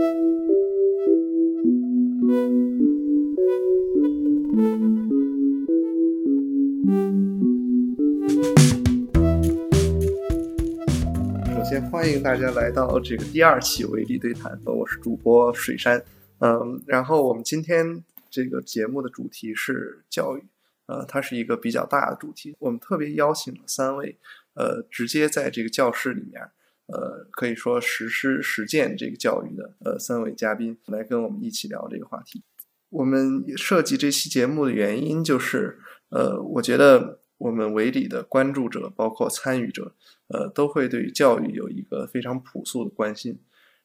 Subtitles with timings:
[0.00, 0.06] 首
[11.64, 16.02] 先欢迎大家来到这个第二期维力对谈，我是主播水山。
[16.38, 20.42] 嗯，然后我们今天这个节目的主题是教育，
[20.86, 22.56] 呃，它是一个比较大的主题。
[22.58, 24.16] 我们特别邀请了三位，
[24.54, 26.42] 呃，直接在这个教室里面，
[26.92, 32.42] 呃，可以说实施实践这个教育的呃三位嘉宾来跟我们一起聊这个话题。
[32.90, 39.94] 我们设计这期节目的原因就是，呃，我觉得我们维理的关注者，包括参与者，
[40.26, 43.38] 呃，都会对教育有一个非常朴素的关心。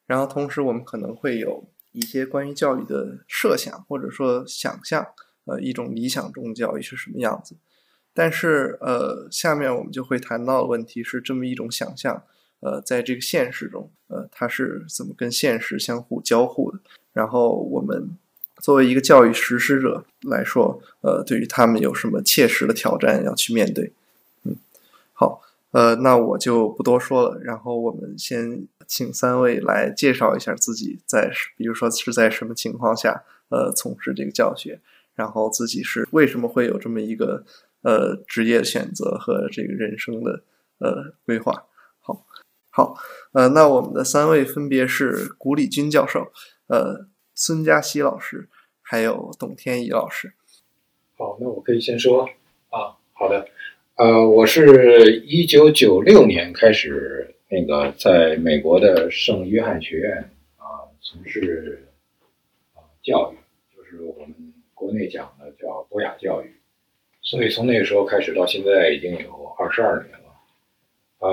[0.08, 5.06] 然后同时，我们可能会有一些关于教育的设想，或者说想象，
[5.46, 7.56] 呃，一种理想中教育是什么样子。
[8.14, 12.24] 但是，呃，下面我们就会谈到的问题是这么一种想象，
[12.60, 16.80] 呃，在这个现实中，呃，它是怎么跟现实相互交互的？
[17.14, 18.18] 然后我们。
[18.62, 23.92] 作为一个教育实施者来说，呃，对于他们有什么切实的挑战要去面对？
[24.44, 24.56] 嗯，
[25.12, 27.38] 好，呃，那我就不多说了。
[27.44, 34.80] 然后我们先请三位来介绍一下自己在，比如说是在什么情况下，呃，从事这个教学，
[35.16, 37.44] 然后自己是为什么会有这么一个
[37.82, 40.44] 呃职业选择和这个人生的
[40.80, 41.66] 呃规划。
[42.76, 42.98] 好，
[43.32, 46.28] 呃，那我们的三位分别是古里军教授，
[46.68, 47.08] 呃。
[47.38, 48.48] 孙佳熙老师，
[48.82, 50.32] 还有董天怡老师。
[51.18, 52.24] 好，那我可以先说
[52.70, 52.96] 啊。
[53.12, 53.46] 好的，
[53.96, 60.18] 呃，我是一九九六年开始那个在美国的圣约翰学院
[60.56, 61.86] 啊从事
[62.74, 63.36] 啊教育，
[63.76, 64.34] 就是我们
[64.74, 66.56] 国内讲的叫博雅教育。
[67.22, 70.25] 所以从那个时候开始到现在已经有二十二年了。
[71.20, 71.30] 呃，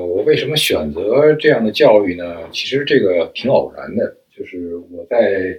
[0.00, 2.48] 我为什么选择这样的教育呢？
[2.52, 4.16] 其实这个挺偶然的。
[4.36, 5.58] 就是我在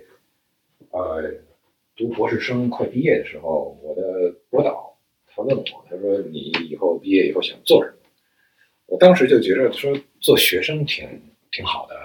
[0.91, 1.23] 呃
[1.95, 4.95] 读博士生快毕业的时候，我的博导
[5.27, 7.97] 他问我，他说你以后毕业以后想做什么？
[8.87, 11.07] 我当时就觉得说做学生挺
[11.51, 11.95] 挺好的，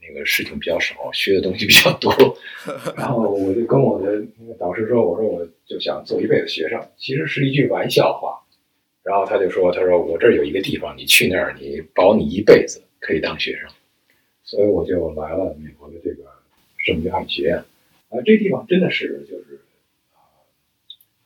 [0.00, 2.12] 那个事情比较少，学的东西比较多。
[2.96, 8.40] 然后我就跟我的那个导师说，我说我就想做一辈子学生，其实是一句玩笑话。
[9.04, 13.68] 然后他就说，他说我这儿有一个地方，你去那儿，你保你一辈子可以当学生。
[14.42, 16.24] 所以我就来了美国的这个
[16.78, 17.56] 圣约翰学院，
[18.08, 19.60] 啊，这地方真的是就是
[20.12, 20.20] 啊，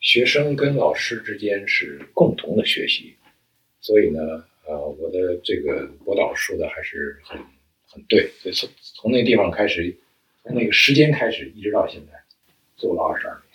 [0.00, 3.15] 学生跟老师之间是共同的学习，
[3.81, 4.21] 所以呢，
[4.67, 7.38] 呃，我的这个博导说的还是很
[7.87, 9.97] 很对，所以从从那地方开始，
[10.43, 12.12] 从那个时间开始一直到现在，
[12.77, 13.47] 做了二十二年。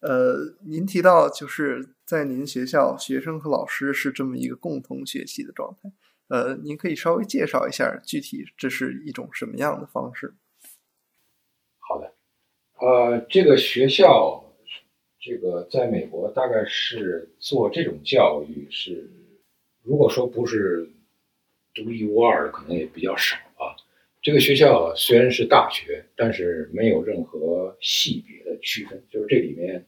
[0.00, 5.90] 呃，您提到就是在您学校，学生和老师是这么一个共同学习的状态。
[6.28, 10.34] 呃，您可以稍微介绍一下具体这是一种什么样的方式？
[11.78, 12.14] 好的，
[12.80, 14.44] 呃，这个学校，
[15.18, 19.10] 这个在美国大概是做这种教育是，
[19.82, 20.88] 如果说不是
[21.74, 23.74] 独一无二的，可能也比较少啊。
[24.20, 29.86] 这个学校虽然是大学，但是没有任何系别区分，就是这里面，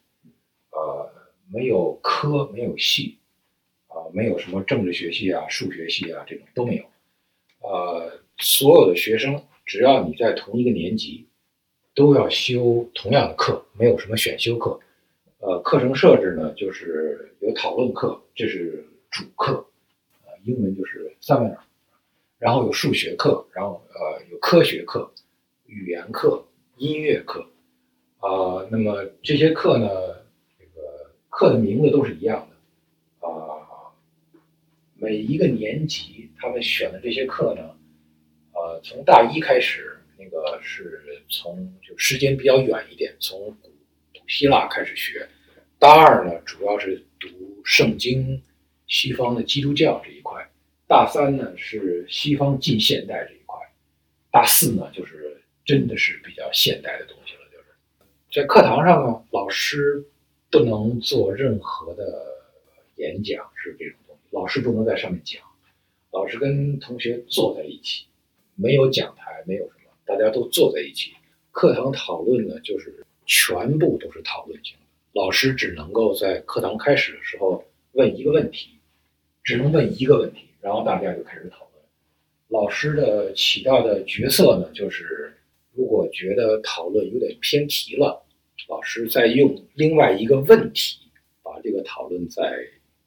[0.70, 1.10] 呃，
[1.52, 3.16] 没有科，没有系。
[3.92, 6.84] 啊，没有什么政治学系啊、数学系啊，这种都没有。
[7.58, 11.26] 呃，所有的学生只要你在同一个年级，
[11.92, 14.78] 都要修同样的课，没有什么选修课。
[15.40, 19.66] 呃，课程设置呢，就是有讨论课，这是主课，
[20.24, 21.58] 呃，英文就是 seminar，
[22.38, 25.12] 然后有数学课，然后呃有科学课、
[25.66, 27.44] 语言课、音乐课。
[28.20, 29.88] 啊，那么这些课呢，
[30.58, 33.92] 这个课的名字都是一样的啊。
[34.94, 37.74] 每一个年级，他们选的这些课呢，
[38.52, 43.70] 呃，从大一开始，那个是从就时间比较远一点，从古
[44.28, 45.26] 希腊开始学。
[45.78, 47.28] 大二呢，主要是读
[47.64, 48.42] 圣经、
[48.86, 50.46] 西方的基督教这一块。
[50.86, 53.58] 大三呢，是西方近现代这一块。
[54.30, 57.19] 大四呢，就是真的是比较现代的东西。
[58.32, 60.04] 在课堂上呢，老师
[60.52, 62.04] 不能做任何的
[62.94, 64.20] 演讲，是这种东西。
[64.30, 65.42] 老师不能在上面讲，
[66.12, 68.06] 老师跟同学坐在一起，
[68.54, 71.12] 没有讲台，没有什么，大家都坐在一起。
[71.50, 74.86] 课堂讨论呢，就是全部都是讨论型的。
[75.12, 78.78] 老师只能够在课堂开始的时候问一个问题，
[79.42, 81.82] 只能问一个问题，然后大家就开始讨论。
[82.46, 85.36] 老师的起到的角色呢，就是
[85.80, 88.22] 如果觉得讨论有点偏题了，
[88.68, 90.98] 老师再用另外一个问题
[91.42, 92.42] 把这个讨论再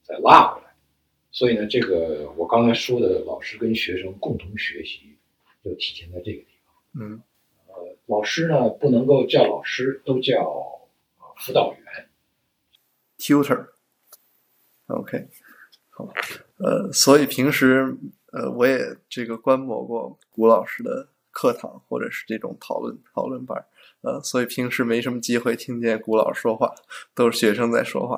[0.02, 0.74] 再拉回来。
[1.30, 5.02] 所以呢，这个我刚才说的老师跟学生共同学习，
[5.64, 6.74] 就体现在这个地方。
[7.00, 7.22] 嗯，
[7.68, 10.90] 呃，老师呢不能够叫老师，都叫
[11.38, 12.10] 辅导员
[13.20, 13.68] ，tutor。
[14.88, 15.28] OK，
[15.92, 16.12] 好，
[16.58, 17.96] 呃，所以平时
[18.32, 21.10] 呃我也这个观摩过古老师的
[21.44, 23.66] 课堂或者是这种讨论讨论班，
[24.00, 26.74] 呃，所以平时没什么机会听见古老说话，
[27.14, 28.16] 都是学生在说话。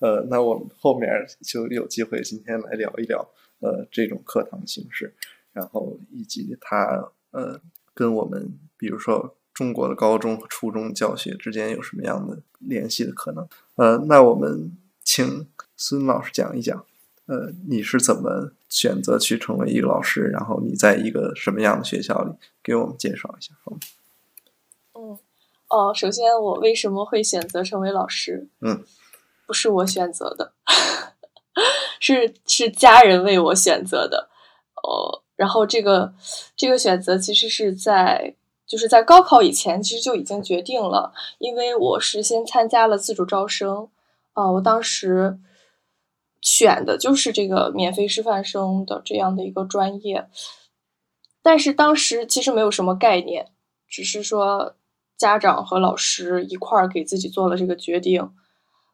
[0.00, 1.08] 呃，那我们后面
[1.44, 3.30] 就有机会今天来聊一聊
[3.60, 5.14] 呃这种课堂形式，
[5.52, 7.60] 然后以及它呃
[7.94, 13.48] 跟我们比如说中国的高中和初中教学之间有什么样的联系的可能？
[13.76, 15.46] 呃，那我们请
[15.76, 16.84] 孙老师讲一讲，
[17.26, 20.22] 呃，你是怎么选择去成为一个老师？
[20.32, 22.32] 然后你在一个什么样的学校里？
[22.62, 23.54] 给我们介绍一下。
[23.62, 23.78] 好吗
[24.94, 25.18] 嗯，
[25.68, 28.48] 哦，首先我为什么会选择成为老师？
[28.60, 28.84] 嗯。
[29.46, 30.54] 不是我选择的，
[32.00, 34.28] 是是家人为我选择的，
[34.82, 36.12] 哦，然后这个
[36.56, 38.34] 这个选择其实是在
[38.66, 43.88] 就是在高考以前其实就已经决定了，因为我是先参加了自主招生，
[44.32, 45.38] 啊，我当时
[46.40, 50.28] 选的就是这个免费师范生的这样的一个专业，
[51.42, 53.52] 但是当时其实没有什么概念，
[53.88, 54.74] 只是说
[55.16, 58.32] 家长和老师一块儿给自己做了这个决定。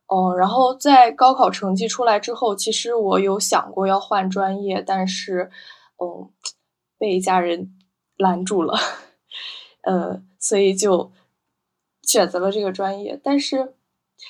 [0.08, 5.50] 嗯，然后在高考成绩出来之后，其实我有想过要换专业，但是，
[5.96, 6.28] 嗯，
[6.98, 7.72] 被一家人
[8.18, 8.78] 拦住了，
[9.84, 11.12] 呃，所以就
[12.02, 13.18] 选择了这个专业。
[13.24, 13.74] 但是，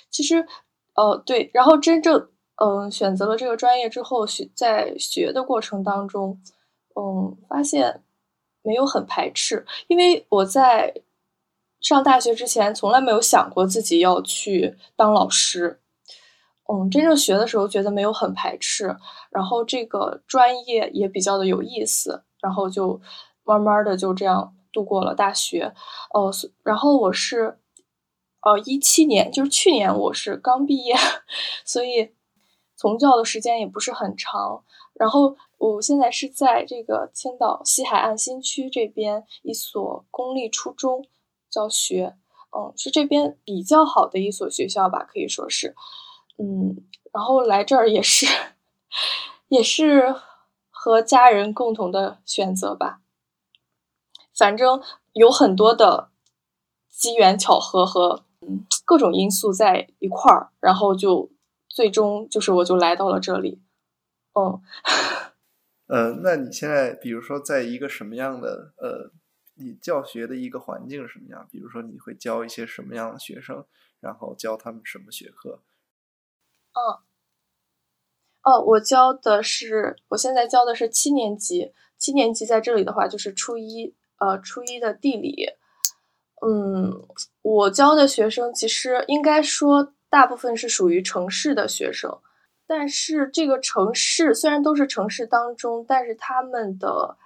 [0.08, 0.46] 其实，
[0.94, 2.28] 呃，对，然后真正，
[2.62, 6.40] 嗯，选择了这个专业之后，学在学的过程当中，
[6.94, 8.02] 嗯，发现
[8.62, 11.02] 没有很排斥，因为我在。
[11.82, 15.80] 上大学之前，从来没有想过自己要去当老师。
[16.72, 18.96] 嗯，真正学的时候，觉得没有很排斥，
[19.32, 23.00] 然后这个专业也比较的有意思，然后就
[23.42, 25.74] 慢慢的就这样度过了大学。
[26.14, 26.30] 哦，
[26.62, 27.58] 然后我是，
[28.42, 30.94] 呃，一七年，就是去年我是刚毕业，
[31.64, 32.12] 所以
[32.82, 34.64] 从教的时间也不是很长。
[34.94, 41.06] 然后我现在是在这个青岛西海岸新区这边一所公立初中。
[41.48, 42.16] 教学，
[42.56, 45.74] 嗯，是这边比较好的一所学校吧，可以说是，
[46.38, 46.78] 嗯，
[47.12, 48.24] 然后来这儿也是，
[49.48, 50.14] 也是
[50.70, 53.00] 和家人共同的选择吧。
[54.34, 54.82] 反正
[55.12, 56.08] 有很多的
[56.88, 61.30] 机缘巧合和嗯各种因素在一块儿，然后就
[61.74, 63.62] 最终就是我就来到了这里，
[64.34, 64.60] 嗯，
[65.86, 69.12] 呃，那你现在比如说在一个什么样的呃？
[69.54, 71.46] 你教学的一个环境是什么样？
[71.50, 73.66] 比如说，你会教一些什么样的学生，
[74.00, 75.60] 然后教他们什么学科？
[76.72, 76.80] 嗯，
[78.42, 81.74] 哦，我教的是，我现在教的是七年级。
[81.98, 85.50] 七年级在这里的话，就是初一，呃，初一的地理。
[86.40, 87.06] 嗯，
[87.42, 92.20] 我教的学生其实应该说大部分是属于城市的学生，
[92.66, 97.16] 但是这个城市虽然都是城市当中，但是他们的。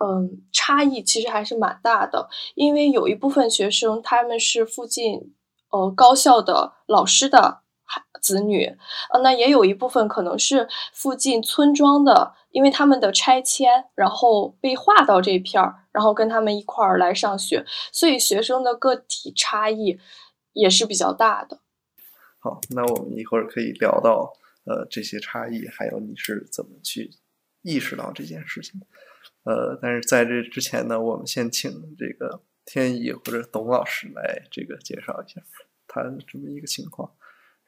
[0.00, 5.34] 嗯，差异其实还是蛮大的，因为有一部分学生他们是附近
[5.72, 8.76] 呃高校的老师的孩子女，
[9.12, 19.98] 呃，那也有一部分可能是附近村庄的，因为他们的拆迁，然后被划到这片儿，然后跟他们一块儿来上学，所以学生的个体差异
[20.52, 21.58] 也是比较大的。
[22.38, 24.32] 好，那我们一会儿可以聊到
[24.64, 27.10] 呃这些差异，还有你是怎么去
[27.62, 28.80] 意识到这件事情。
[29.44, 35.40] 呃，但是在这之前呢，我们先请这个天意或者董老师来这个介绍一下
[35.86, 37.12] 他这么一个情况。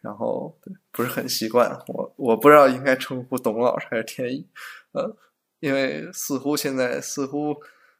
[0.03, 0.59] 然后，
[0.93, 4.49] 不是很习惯，我我不知道应该称呼董老师还是天意，
[4.93, 5.15] 呃，
[5.59, 7.55] 因为似乎现在似乎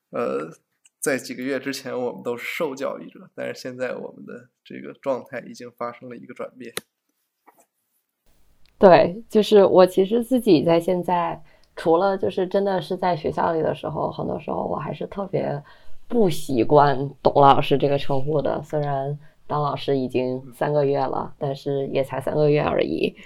[0.09, 0.51] 呃，
[1.01, 6.73] 在几个月之前我们都是受教育者，但是现在我们的这个状态已经发生了一个转变。
[8.79, 11.43] 对，就是我其实自己在现在。
[11.77, 15.63] 除了就是真的是在学校里的时候，很多时候我还是特别
[16.09, 18.61] 不习惯“董老师”这个称呼的。
[18.63, 23.17] 虽然当老师已经三个月了，但是也才三个月而已。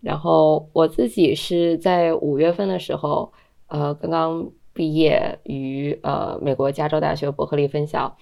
[0.00, 3.32] 然后我自己是在五月份的时候，
[3.66, 8.14] 呃，刚刚毕业于呃美国加州大学伯克利分校，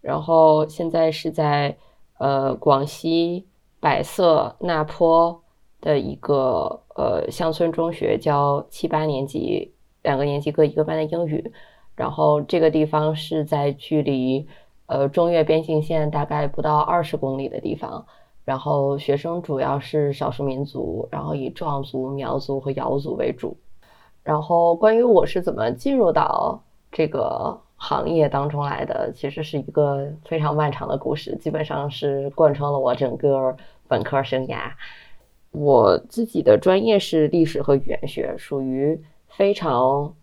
[0.00, 1.76] 然后现在是在
[2.18, 3.46] 呃广西
[3.78, 5.40] 百色那坡。
[5.80, 9.72] 的一个呃乡村中学教七八年级
[10.02, 11.52] 两个年级各一个班的英语，
[11.94, 14.44] 然后这个地方是在距离
[14.86, 18.04] 呃中越边境线大概不到二十公里的地方，
[18.44, 23.56] 然后学生主要是少数民族，然后以壮族、苗族和瑶族为主。
[24.28, 33.56] 然后关于我是怎么进入到这个行业当中来的，其实是一个非常漫长的故事，基本上是贯穿了我整个
[33.88, 34.70] 本科生涯。
[35.50, 40.14] 我自己的专业是历史和语言学，属于非常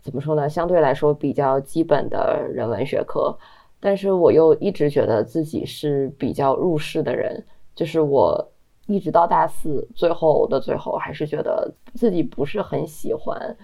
[0.00, 0.48] 怎么说呢？
[0.48, 3.38] 相对来说比较基本的人文学科。
[3.78, 8.44] 但是我又一直觉得自己是比较入世的人，就是我
[8.86, 13.56] 一直到大四最后的最后，还是觉得自己不是很喜欢，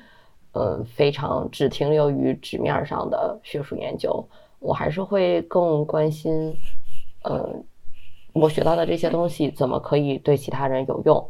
[0.52, 4.24] 嗯，非常只停留于纸面上的学术研究。
[4.58, 6.54] 我还是会更关心，
[7.24, 7.64] 嗯，
[8.32, 11.28] 我学到的这些东西怎么可以对其他人有用。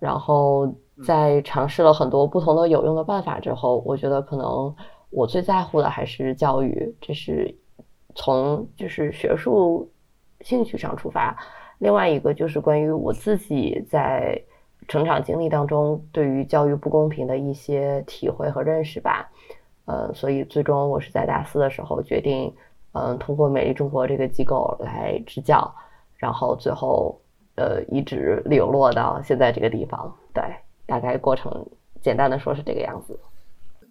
[0.00, 0.74] 然后
[1.04, 4.74] 在尝试了很多不同的有用的办法之后，我觉得可能
[5.10, 7.54] 我最在乎的还是教育，这是。
[8.16, 9.88] 从就是学术
[10.40, 11.34] 兴趣上出发，
[11.80, 14.40] 另外一个就是关于我自己在
[14.86, 19.28] 成长经历当中对于教育不公平的一些体会和认识吧。
[19.86, 22.54] 呃，所以最终我是在大四的时候决定，
[22.92, 25.74] 嗯，通过美丽中国这个机构来支教，
[26.16, 27.20] 然后最后
[27.56, 30.16] 呃一直流落到现在这个地方。
[30.32, 30.44] 对，
[30.86, 31.66] 大概过程
[32.00, 33.18] 简单的说是这个样子。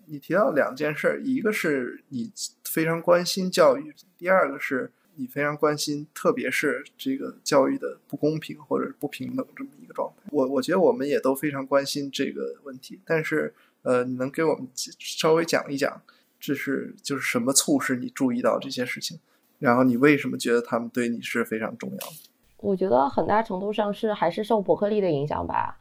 [0.05, 2.31] 你提到两件事，一个是你
[2.63, 10.29] 非常关心教育，第二个是你非常关心，特别是这个教育的不公平或者不平等这么一个状态。
[10.31, 16.01] 我我觉得我们也都非常关心这个问题，但是呃，你能给我们稍微讲一讲，
[16.39, 19.19] 这是就是什么促使你注意到这些事情，
[19.59, 22.15] 然后你为什么觉得他们对你是非常重要的？
[22.57, 25.77] 我觉得很大程度上是还是受伯克利的影响吧。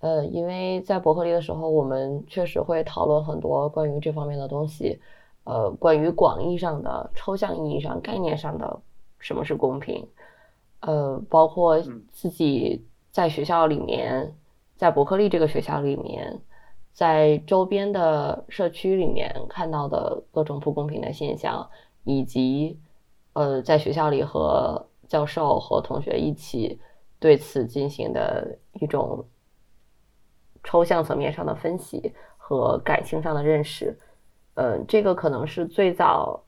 [0.00, 4.98] 呃，因为在伯克利的时候，我们确实会讨论很多关于这方面的东西，
[5.44, 8.80] 呃，关于广义上的、抽象意义上、概念上的
[9.18, 10.06] 什么是公平，
[10.80, 11.80] 呃，包括
[12.10, 14.34] 自己在学校里面，
[14.76, 16.40] 在伯克利这个学校里面，
[16.92, 21.68] 在周边的社区里面看到的各种不公平的现象，
[22.04, 22.78] 以及
[23.32, 26.80] 呃，在学校里和教授和同学一起
[27.18, 29.24] 对此进行的一种。
[30.64, 33.98] 抽象层面上的分析和感性上的认识，
[34.54, 36.44] 嗯，这个可能是最早、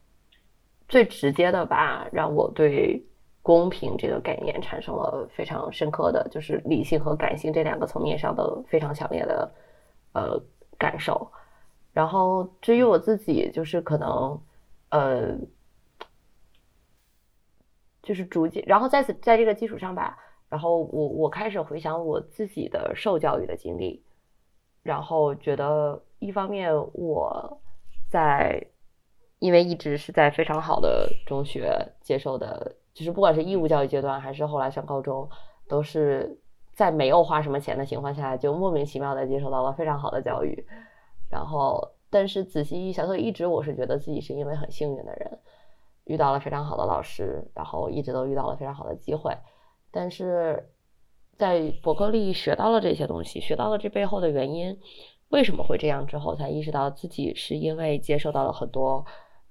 [0.88, 3.04] 最直接的吧，让我对
[3.42, 9.52] 公平这个概念产生了非常深刻的就是理性和感性这两个层面上的非常强烈的
[10.12, 10.40] 呃
[10.78, 11.30] 感受。
[11.92, 14.40] 然后至于我自己，就是可能
[14.90, 15.36] 呃，
[18.02, 20.18] 就是逐渐，然后在此在这个基础上吧。
[20.50, 24.02] 然后我我开始回想我自己的受教育的经历，
[24.82, 27.60] 然后觉得一方面我
[28.14, 28.64] 在
[29.40, 31.68] 因为一直是在非常好的中学
[32.00, 35.28] 接受的，就是不管是义务教育阶段还是后来上高中，
[35.66, 36.38] 都是
[36.72, 40.64] 在没有花什么钱的情况下就莫名其妙的接受到了非常好的教育。
[41.28, 45.40] 然后，但是仔细一想，所以一直我是觉得自己是因为很幸运的人，
[46.04, 49.36] 遇到了非常好的老师，然后一直都遇到了非常好的机会。
[49.90, 50.70] 但是
[51.36, 54.78] 在伯克利学到了这些东西，学到了这背后的原因，
[55.28, 59.04] 为什么会这样之后，才意识到自己是因为接受到了很多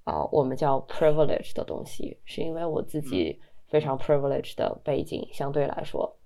[0.04, 6.16] 啊，我们叫 privilege 的东西，是因为我自己非常 privilege 的背景相对来说，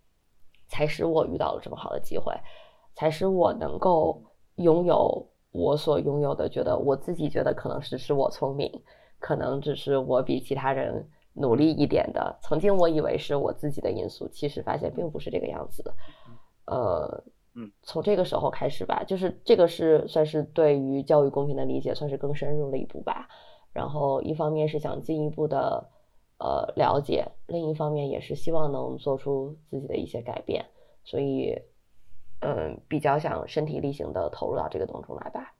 [0.68, 2.32] 才使我遇到了这么好的机会，
[2.94, 4.22] 才使我能够
[4.56, 8.70] 拥有我所拥有的，觉得我自己觉得可能是是我聪明，
[9.18, 11.08] 可能只是我比其他人。
[11.40, 15.94] 努力一点的，曾经我以为是我自己的因素，其实发现并不是这个样子的。
[16.66, 17.24] 呃，
[17.54, 23.28] 嗯，从这个时候开始吧，就是这个是算是对于教育公平的理解，算是更深入了一步吧。
[23.72, 25.90] 然后一方面是想进一步的
[26.38, 30.64] 呃了解，另一方面也是希望能做出自己的一些改变，
[31.04, 31.54] 所以
[32.40, 35.54] 嗯，比较想身体力行的投入到这个当中来吧。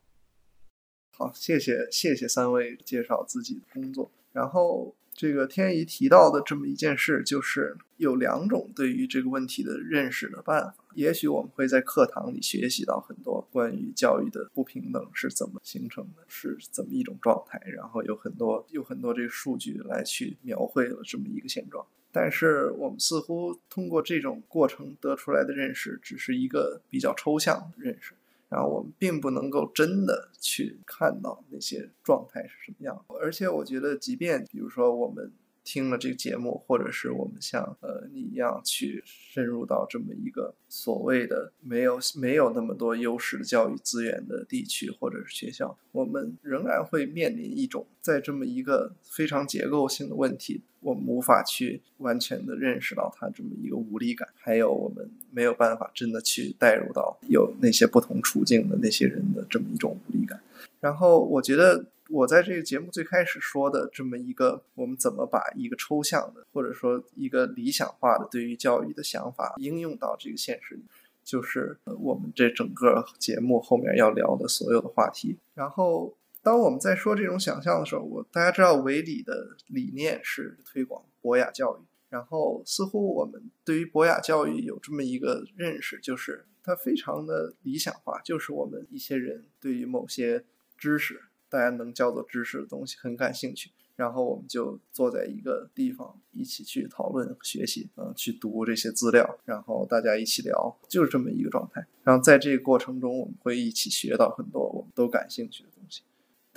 [1.16, 4.94] 好，谢谢谢谢三位介绍自己的工作，然后。
[5.18, 10.76] 这个天怡提到的这么一件事，就是有两种对于这个问题的认识的办法。
[10.94, 21.84] 也许我们会在课堂里学习到很多关于教育的不平等是怎么形成的，是怎么一种状态，然后有很多有很多这个数据来去描绘了这么一个现状。
[22.12, 28.14] 但是我们似乎通过这种过程得出来的认识，只是一个比较抽象的认识。
[28.48, 35.32] 然后我们并不能够真的去看到那些状态是什么样，而且我觉得，即便比如说我们。
[35.64, 60.40] 听了这个节目，或者是我们像呃你一样去深入到这么一个所谓的没有没有那么多优势的教育资源的地区或者是学校，我们仍然会面临一种在这么一个非常结构性的问题，我们无法去完全的认识到他这么一个无力感，还有我们没有办法真的去带入到有那些不同处境的那些人的这么一种无力感。
[60.80, 61.86] 然后我觉得。
[62.10, 70.80] 我在这个节目最开始说的这么一个，我们怎么把一个抽象的或者说一个理想化的对于教育的想法应用到这个现实里，
[71.22, 75.36] 就是我们这整个节目后面要聊的所有的话题。
[75.54, 81.86] 然后，当我们在说这种想象的时候，我大家知道韦理的理念是推广博雅教育。
[82.08, 90.42] 然后，似乎我们对于博雅教育有这么一个认识，就是它非常的理想化，就是我们一些人对于某些
[90.78, 101.86] 知识，大家能叫做知识的东西很感兴趣，然后我们就坐在一个地方一起去讨论、学习，嗯，去读这些资料，然后大家一起聊，就是这么一个状态。
[102.04, 106.04] 然后在这个过程中，我们会一起学到很多我们都感兴趣的东西。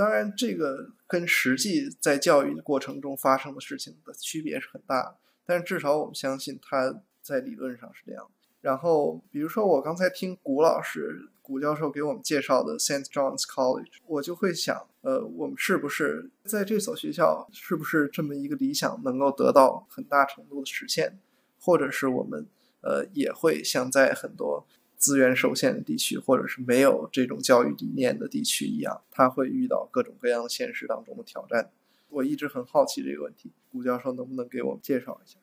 [0.01, 5.15] 当然，这个跟实际在教育过程中发生的事情的区别是很大。
[5.46, 8.27] 但是至少我们相信他在理论上是这样。
[8.62, 21.20] 然后，比如说我刚才听谷老师、谷教授给我们介绍的 Saint John's College，我就会想，呃，我们是不是在这所学校，是不是这么一个理想能够得到很大程度的实现？
[21.60, 22.48] 或者是我们，
[22.81, 24.65] 呃，也会像在很多
[25.01, 31.72] 资源受限的地区，或者是没有这种教育理念的地区一样，他会遇到各种各样的现实当中的挑战。
[32.10, 35.39] 我一直很好奇这个问题，顾教授能不能给我们介绍一下？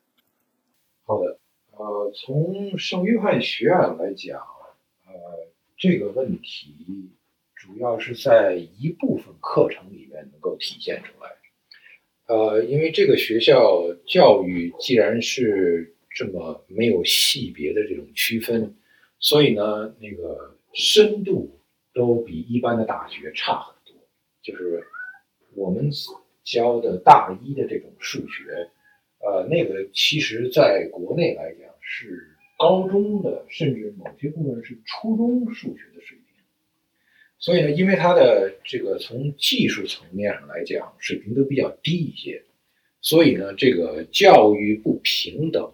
[1.04, 1.40] 好的，
[1.72, 4.38] 呃，从圣约翰学院来讲，
[5.06, 5.12] 呃，
[5.76, 7.10] 这个问题
[7.56, 11.30] 主要是在一部分课程里面能够体现出来。
[12.26, 18.76] 呃，因为这个学校教育既然是这么没有系别的这种区分，
[19.20, 21.58] 所以呢，那个深度
[21.92, 23.94] 都比一般的大学差很多。
[24.42, 24.82] 就是
[25.54, 25.90] 我们。
[26.44, 28.70] 教的大一的这种数学，
[29.18, 36.24] 呃，那个其实在国内来讲是高中的，甚至某些部分是初中数学的水平。
[37.38, 42.42] 所以呢，因为它的这个从技术层面上来讲水平都比较低一些，
[43.02, 45.70] 所以呢，这个教育不平等，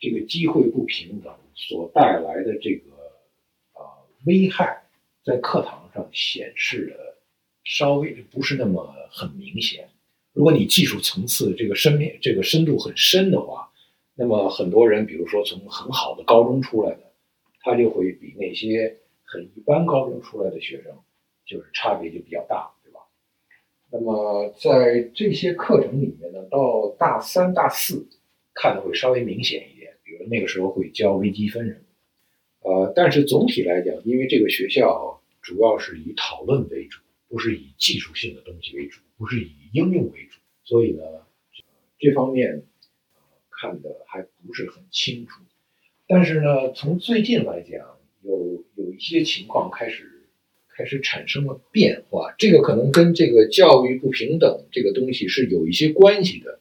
[0.00, 1.30] 这个机会不平等
[1.68, 2.90] 所带来的这个
[3.72, 4.82] 啊危害，
[5.24, 7.12] 在课堂上显示的。
[7.64, 9.88] 稍微不是那么很明显。
[10.32, 13.70] 如果你技术层次这个深面这个深度很深的话，
[14.16, 17.12] 那么很多人，比如说从很好的高中出来的，
[17.60, 20.92] 他就会比那些很一般高中出来的学生，
[21.46, 22.98] 就是差别就比较大，对吧？
[23.92, 28.08] 那么在这些课程里面呢，到大三、大四
[28.54, 29.64] 看的会稍微明显，
[30.28, 32.68] 那个时候会教微积分什么的。
[32.68, 37.00] 呃，但是总体来讲，因为这个学校主要是以讨论为主。
[37.28, 41.02] 不是以技术性的东西为主，不是以应用为主，所以呢，
[41.98, 42.64] 这方面
[43.50, 45.40] 看的还不是很清楚。
[46.06, 50.28] 但是呢，从最近来讲，有有一些情况开始
[50.76, 56.60] 开始产生了变化，这个可能跟这个教育不平等这个东西是有一些关系的。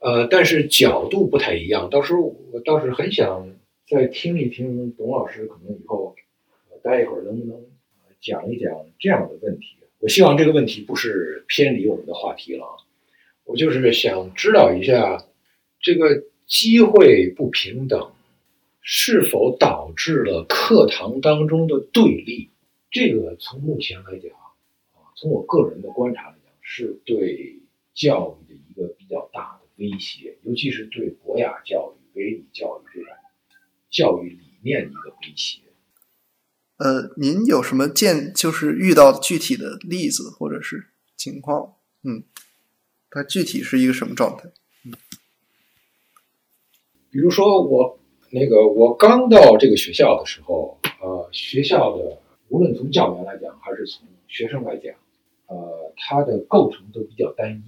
[0.00, 1.88] 呃，但是角度不太一样。
[1.90, 2.20] 到时候
[2.52, 3.54] 我倒是很想
[3.88, 6.14] 再听一听董老师，可能以后
[6.82, 7.62] 待一会儿能不能
[8.20, 9.76] 讲一讲这样的问题。
[10.00, 12.76] 我希望这个问题不是偏离我们的话题了啊，
[13.44, 15.24] 我就是想知道一下，
[15.80, 18.12] 这个机会不平等
[18.82, 22.50] 是否导致了课堂当中的对立？
[22.90, 24.30] 这个从目前来讲，
[24.92, 27.58] 啊，从我个人的观察来讲，是对
[27.94, 33.08] 教育的一个比较大威胁，尤其是对博雅教育、唯理教育这种
[33.90, 35.60] 教育理念的一个威胁。
[36.76, 41.76] 呃，您有什么见就是遇到具体的例子或者是情况？
[42.02, 42.24] 嗯，
[43.10, 44.50] 它具体是一个什么状态？
[44.84, 44.92] 嗯，
[47.10, 47.98] 比如说我
[48.30, 54.92] 那个我刚到这个学校的时候，呃，学校的无论从教员来讲还是从学生来讲，
[55.46, 57.62] 呃，它的构成都比较单一，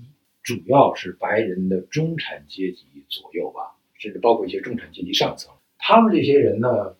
[0.46, 6.96] 主要是白人的中产阶级左右吧，甚至包括一些中产阶级上层，他们这些人呢。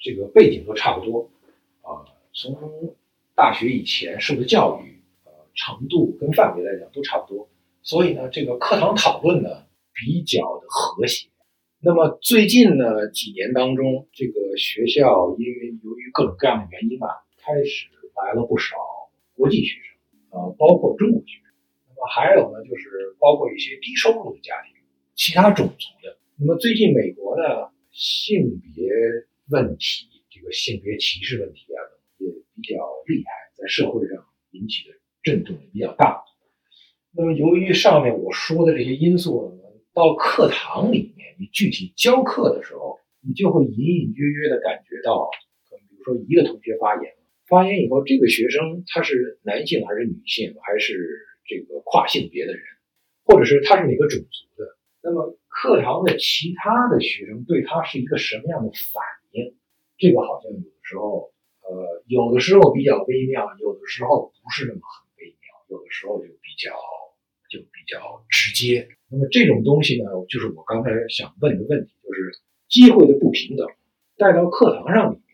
[0.00, 1.28] 这个背景都差不多，
[1.82, 2.94] 啊，从
[3.34, 7.48] 大学以前受的教育，呃，程度跟范围来讲都差不多，
[7.82, 11.26] 所以呢，这个课堂讨论呢比较的和谐。
[11.80, 17.88] 那么最近呢几年当中，这个学校因为由于各种各样的原因吧，开始
[18.24, 18.76] 来了不少
[19.34, 19.98] 国际学生，
[20.30, 21.47] 呃，包括中国学生，
[21.98, 24.72] 么还有呢就是包括一些低收入的家庭，
[25.14, 26.16] 其他种族的。
[26.38, 28.88] 那么最近美国呢性别。
[29.50, 31.80] 问题，这个性别歧视问题啊，
[32.18, 36.22] 也比较厉害，在社会上引起的震动比较大。
[37.12, 39.58] 那么，由于上面我说的这些因素，
[39.94, 45.30] 到课堂里面，你具体教课的时候，你就会隐隐约约的感觉到，
[45.70, 47.14] 可能比如说一个同学发言，
[47.46, 52.62] 发言以后，这个学生他是男性还是女性，还是这个跨性别的人，
[53.24, 54.76] 或者是他是哪个种族的？
[55.00, 59.56] 那么课堂的其他的学生对他是一个什么样的反应？
[59.96, 61.32] 这个好像有的时候，
[61.62, 66.76] 呃，有的时候比较微妙，有的时候不是那么很微妙，有的时候就比较
[67.48, 68.88] 就比较直接。
[69.10, 73.66] 那么这种东西呢，就是我刚才想问的问题，就是机会的不平等
[74.18, 75.24] 带到课堂上里面。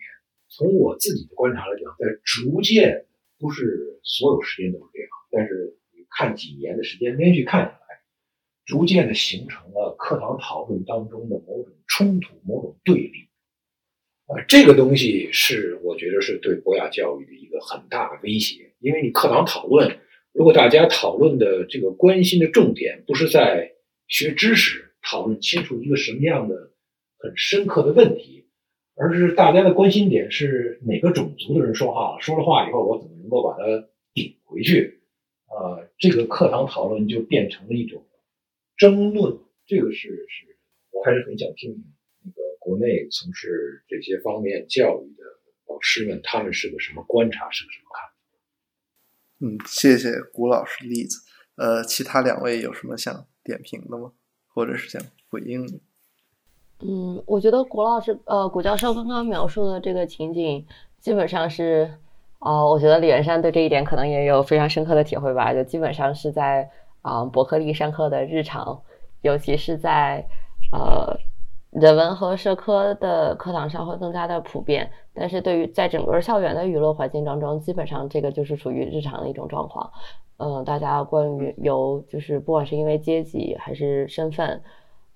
[0.49, 3.07] 从我自己的观察来讲，在逐渐
[3.39, 5.77] 不是所有时间都是这样，但是
[6.17, 7.79] 看几年的时间连续看下来，
[8.65, 13.29] 逐渐的形成了课堂讨论当中的某种冲突、某种对立。
[14.27, 19.99] 啊，这个东西是我觉得是对博雅教育的一个很大的威胁，因为你课堂讨论，
[20.33, 23.73] 如果大家讨论的这个关心的重点不是在
[24.07, 26.73] 学知识，讨论清楚一个什么样的
[27.19, 28.43] 很深刻的问题。
[28.97, 35.03] 而是大家的关心点是哪个种族的人说话了，说了话以后，我怎么能够把它顶回去？
[35.55, 38.05] 啊，这个课堂讨论就变成了一种
[38.77, 39.39] 争论。
[39.67, 40.59] 这个是是，
[40.91, 41.85] 我还是很想听听
[42.23, 45.23] 那个国内从事这些方面教育的
[45.69, 48.15] 老师们，他们是个什么观察，是个什么看法？
[49.41, 51.25] 嗯，谢谢谷老师例子。
[51.57, 54.13] 呃，其他两位有什么想点评的吗？
[54.49, 55.79] 或者是想回应的？
[56.81, 60.67] 嗯，我觉得谷老师，呃，谷教授刚刚描述的这个情景，
[61.01, 61.99] 基本上是，
[62.45, 65.55] 啊，我觉得李元山对这一点可能也有非常深刻的体会吧。
[65.55, 66.69] 就基本上是在
[67.01, 68.83] 啊伯克利上课的日常，
[69.23, 70.25] 尤其是在
[70.73, 71.17] 呃
[71.71, 74.91] 人文和社科的课堂上会更加的普遍。
[75.15, 79.91] 但是对于在整个校园的娱乐环境当中，基本上这个就是属于日常的一种状况。
[80.37, 84.63] 嗯，大家关于由就是不管是因为阶级还是身份，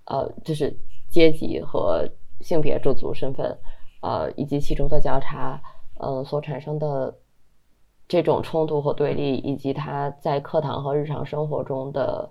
[0.07, 0.75] 呃，就是。
[1.11, 2.07] 阶级和
[2.43, 3.57] 性别、种族、身份，
[4.03, 5.59] 呃，以及其中的交叉，
[6.01, 7.15] 嗯，所产生的
[8.07, 12.31] 这种冲突和对立，以及他在课堂和日常生活中的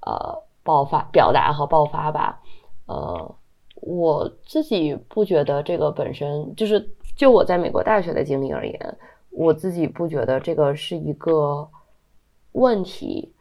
[0.00, 2.40] 呃爆发、表达和爆发吧，
[2.86, 3.34] 呃，
[3.76, 8.98] 我自己不觉得这个本身就是就我在美国大学的经历而言，
[9.30, 11.68] 我自己不觉得这个是一个
[12.52, 13.32] 问题，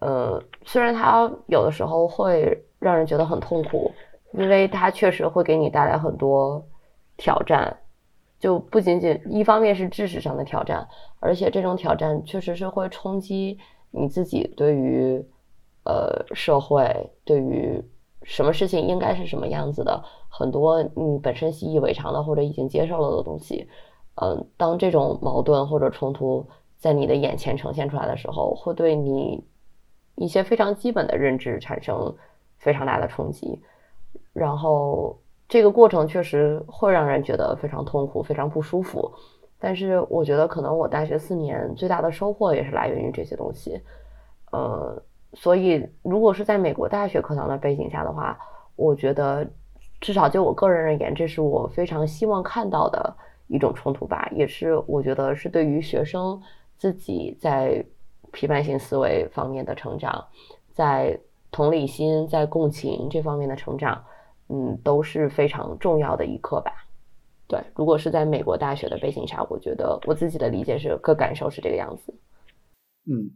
[0.00, 2.64] 呃，虽然他有的时候会。
[2.80, 3.90] 让人觉得很痛苦，
[4.34, 6.64] 因为它确实会给你带来很多
[7.16, 7.76] 挑战，
[8.38, 10.86] 就不仅仅一方面是知识上的挑战，
[11.20, 13.58] 而且这种挑战确实是会冲击
[13.90, 15.24] 你自己对于
[15.84, 17.82] 呃社会对于
[18.22, 23.68] 什么事情应该是什么样子的很多你本身习以为常的或者已经接受了的东西，
[24.16, 26.46] 嗯，当这种矛盾或者冲突
[26.76, 29.44] 在你的眼前呈现出来的时候，会对你
[30.16, 32.14] 一些非常基本的认知产生。
[32.60, 33.62] 非常大的冲击，
[34.32, 35.16] 然后
[35.48, 39.10] 这个过程确实会让人觉得非常痛苦、非常不舒服。
[39.58, 43.80] 但是我觉得，可能我大学四年最大的收获也是来源于这些东西。
[44.52, 48.38] 呃，所以如果是在美国大学课堂的背景下的话，
[48.76, 49.44] 我觉得
[50.00, 53.12] 至少就我个人而言，这是我非常希望看到的
[53.46, 56.40] 一种冲突吧，也是我觉得是对于学生
[56.76, 57.82] 自己在
[58.32, 60.24] 批判性思维方面的成长，
[60.72, 61.18] 在。
[61.50, 64.04] 同理心在共情这方面的成长，
[64.48, 66.72] 嗯，都是非常重要的一课吧。
[67.46, 72.14] 对，如果是在美国大学的背景下，我觉得我自己的理解是，个感受是这个样子。
[73.04, 73.30] 嗯，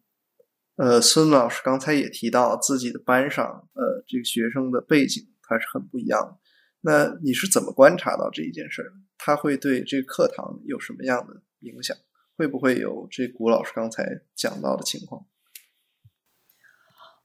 [0.77, 6.39] 呃，孙老师刚才也提到自己的班上，呃，这个学生的背景他是很不一样的。
[6.83, 8.93] 那你是怎么观察到这一件事儿？
[9.17, 11.97] 他会对这个课堂有什么样的影响？
[12.37, 15.25] 会不会有这古老师刚才讲到的情况？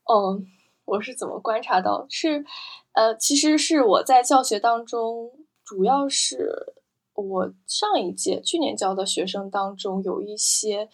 [0.04, 0.40] 哦。
[0.88, 2.06] 我是怎么观察到？
[2.08, 2.44] 是，
[2.92, 5.30] 呃，其实是我在教学当中，
[5.62, 6.74] 主要是
[7.14, 10.88] 我上一届去年教的学生当中，有一些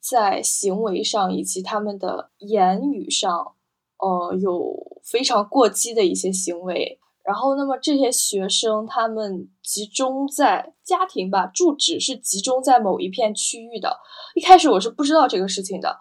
[0.00, 3.54] 在行为上以及他们的言语上，
[3.98, 7.00] 呃，有非常过激的一些行为。
[7.24, 13.98] 然后，那么这些学生他们集中在家庭吧，住址是集中在某一片区域的。
[14.36, 15.98] 一开始我是不知道这个事情的。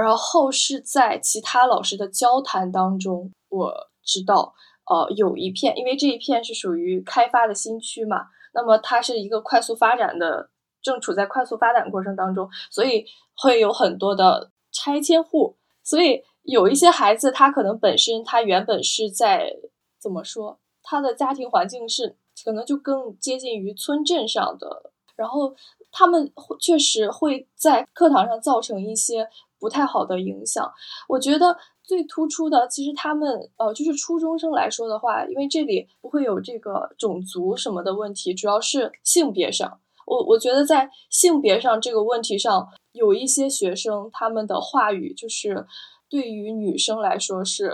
[0.00, 4.54] 然后是在其他老师的交谈当中，我知道，
[4.86, 10.48] 呃，有一片，因为这一片是属于开发的新区嘛，那么它是一个快速发展的，
[10.80, 13.04] 正处在快速发展过程当中，所以
[13.36, 19.54] 会有很多的拆迁户，所以有一些孩子他可能本身他原本是在
[20.00, 25.54] 怎么说，他的家庭环境是可能就更接近于村镇上的，然后
[25.90, 29.28] 他们确实会在课堂上造成一些。
[29.62, 30.68] 不太好的影响，
[31.08, 39.78] 我觉得最突出的，其实他们呃，就是初中生来说的话，因为这里不会有这个种族什么的问题，主要是性别上。
[40.04, 45.64] 我我觉得在性别上这个问题上，有一些学生他们的话语就是
[46.10, 47.72] 对于女生来说是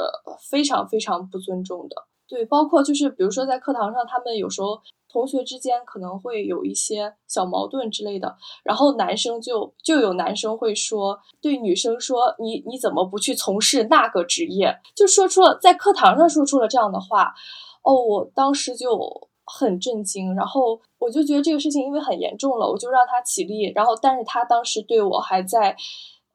[0.51, 1.96] 非常非常不尊重的。
[2.29, 14.79] 对，包括就是比如说在课堂上，他们有时候同学之间可能会有一些小矛盾之类的，然后男生就就有男生会说对女生说你你怎么不去从事那个职业？
[14.94, 17.35] 就说出了在课堂上说出了这样的话，
[17.83, 19.29] 哦，我当时就。
[19.51, 25.75] 很震惊，然后我就觉得这个事情因为很严重了，我就让他起立，然后但是他当时对我还在，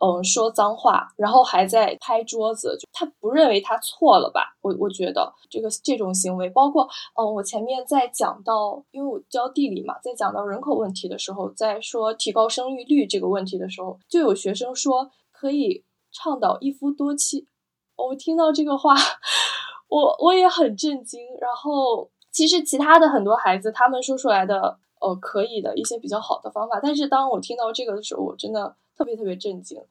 [0.03, 4.57] 嗯，说脏话，然后还在拍桌子，就他不认为他错了吧？
[4.61, 6.85] 我我觉得这个这种行为，包括
[7.15, 17.47] 嗯，我前面在讲到，因为我教地理嘛，在讲到人口问题的时候，在说提高生育率这个问题的时候，就有学生说可以倡导一夫多妻，
[17.95, 18.93] 我听到这个话，
[19.87, 22.09] 我我也很震惊，然后。
[22.33, 26.79] 其实其他的很多孩子，他们说出来的，呃，可以的一些比较好的方法。
[26.81, 29.81] 但是当我听到这个的时候，我真的特别特别震惊。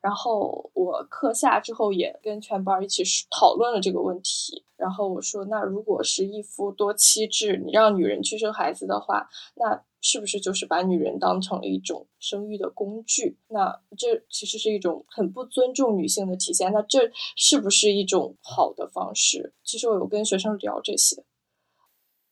[0.00, 4.64] 然后我课下之后也跟全班一起讨论了这个问题。
[4.76, 13.36] 然后我说，那如果是一夫多妻制，你让女人去生孩子的话，那是不是就是把女人当成了一种生育的工具？
[13.48, 16.72] 那这其实是一种很不尊重女性的体现。
[16.72, 19.52] 那这是不是一种好的方式？
[19.62, 21.24] 其实我有跟学生聊这些。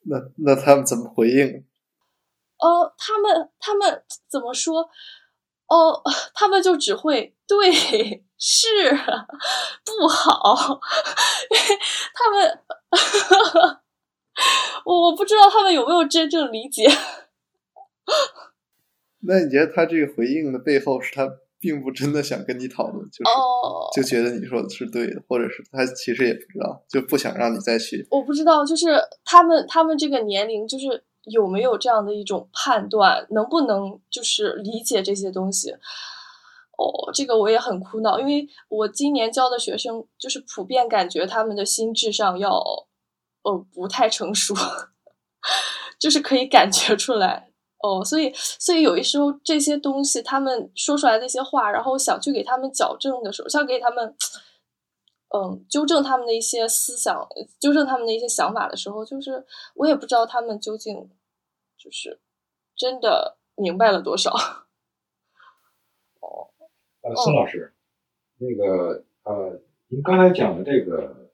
[0.04, 1.66] 那那他们怎么回应？
[2.60, 4.88] 呃，他们他们怎么说？
[5.68, 6.02] 哦，
[6.34, 7.72] 他们就只会对
[8.38, 8.66] 是
[9.84, 10.80] 不好。
[12.14, 12.60] 他们，
[14.84, 16.88] 我我不知道他们有没有真正理解。
[19.20, 21.28] 那你觉得他这个回应的背后是他？
[21.60, 23.30] 并不真的想跟你讨论，就是
[23.96, 28.06] 就觉得你说的是对的，或者是他其实也不知道，就不想让你再去。
[28.12, 28.86] 我不知道，就是
[29.24, 35.72] 他们他们这个年龄，就是有没有这样的一种判断，能不能就是理解这些东西？
[36.76, 42.62] 哦，这个我也很苦恼，因为我今年教的学生，就是普遍感觉他们的心智上要
[43.42, 44.54] 呃不太成熟，
[45.98, 47.46] 就是可以感觉出来。
[47.80, 54.16] 哦，所以，所以有一时候这些东西，他们说出来的一些话，然后想去给他们矫正的时候，想给他们，
[55.32, 57.24] 嗯，纠正他们的一些思想，
[57.60, 61.08] 纠正他们的一些想法的时候，就是我也不知道他们究竟
[61.78, 62.20] 就是
[62.76, 64.32] 真的明白了多少。
[66.20, 66.50] 哦，
[67.02, 67.72] 呃，孙老师，
[68.36, 71.30] 那个呃，您刚才讲的这个，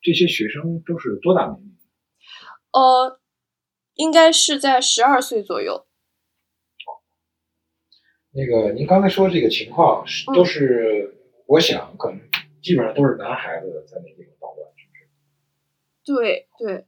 [0.00, 1.76] 这些学生都是多大年龄？
[2.72, 3.18] 呃。
[3.94, 5.86] 应该是在十二岁左右。
[8.30, 12.18] 那个，您刚才说这个情况是都是，我想可能
[12.62, 15.08] 基本上都是男孩子在那地方捣乱，是不是？
[16.02, 16.86] 对对。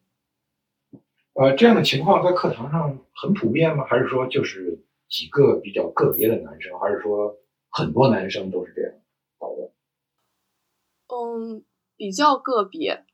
[1.35, 3.85] 呃，这样的情况在课堂上很普遍吗？
[3.87, 6.79] 还是说就是几个比较个别的男生？
[6.79, 7.37] 还是说
[7.71, 8.93] 很多男生都是这样
[9.39, 9.71] 捣乱？
[11.09, 11.65] 嗯，
[11.97, 13.05] 比较个别。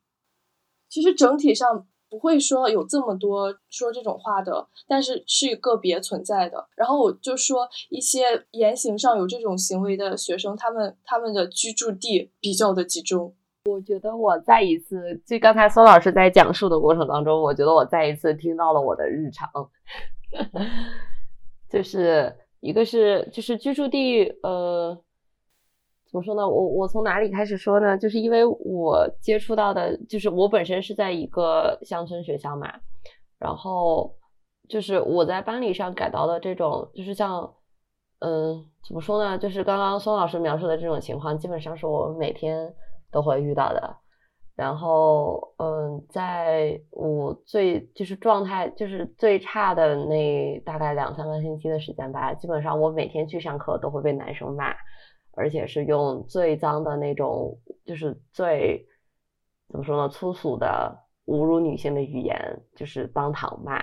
[0.89, 1.87] 其实整体上。
[2.11, 6.67] 不会说有这么多说这种话的，但是是个别存在的。
[6.75, 13.37] 然后我就说一些言行上有这种行为的学生，他们他们的居住地比较的集中。
[13.69, 19.49] 我觉得我再一次，就刚才孙老师在讲述的过程当中，我觉得我再一次听到了我的日常，
[21.69, 24.99] 就是一个是就是居住地，呃。
[26.11, 26.49] 怎么说呢？
[26.49, 27.99] 我我从哪里开始说呢？
[27.99, 32.73] 就是因为我接触到的，就是我本身是在一个乡村学校嘛，
[33.39, 34.17] 然后
[34.71, 37.53] 就是我在班里上感到的这种，就是像，
[38.21, 39.37] 嗯，怎么说呢？
[39.37, 42.75] 就是刚刚孙老师描述的这种情况，基本上是我每天
[43.11, 43.97] 都会遇到的。
[44.55, 54.75] 然后，嗯，在我最就是状态就是最差的那大概两三个星期的时间吧，基本上我每天去上课都会被男生骂。
[55.37, 58.85] 而且是用最脏的那种，就是最
[59.69, 63.81] 怎么说呢，粗俗的侮辱女性的语言，就是当堂骂。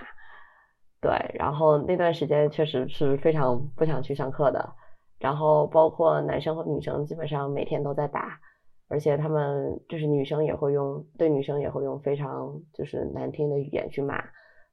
[0.99, 4.69] 对，然后那段时间确实是非常不想去上课的。
[5.17, 8.37] 然后包括男生和女生基本上每天都在打，
[8.87, 14.23] 而且他们就是女生也会用对女生也会用非常就是难听的语言去骂，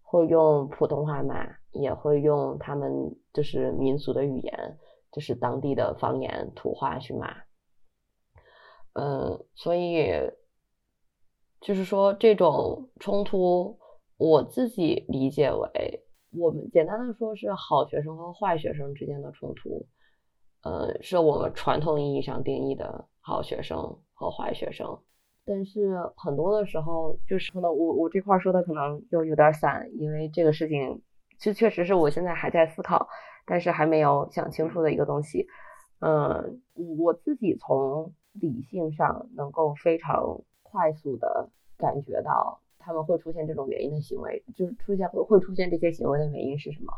[0.03, 2.90] 会用普通话骂，也会用他们
[3.33, 4.79] 就是民族的语言。
[5.14, 7.37] 就是当地的方言土话去骂，
[8.94, 10.07] 嗯，所以
[11.61, 13.79] 就是说这种冲突，
[14.16, 19.87] 我自己理解为，我们简单的说是好学生和坏学生之间的冲突，
[20.62, 24.99] 呃，是我们传统意义上定义的好学生和坏学生，
[25.47, 31.01] 但是很多的时候，就是可能我我这块说的可能又有点散，因为这个事情。
[31.39, 33.09] 这确实是我现在还在思考，
[33.47, 35.49] 但是还没有想清楚的一个东西。
[35.99, 36.63] 嗯，
[36.99, 46.93] 我自己从理性上能够非常快速的感觉到他们会出现这种原因的行为，就是出现会会出现这些行为的原因是什么？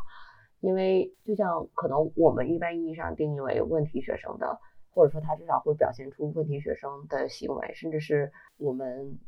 [0.59, 4.59] 因为就像可能我们一般意义上定义为问题学生的，
[4.95, 9.19] 或者说他至少会表现出问题学生的行为，甚至是我们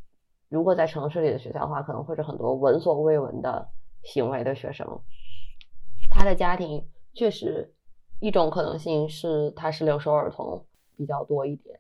[0.50, 3.70] 如果在城市里的学校的话，可能会是很多闻所未闻的
[4.02, 5.02] 行为的学生，
[6.10, 7.72] 他的家庭确实。
[8.20, 11.80] 一种可能性是他是留守儿童比较多一点，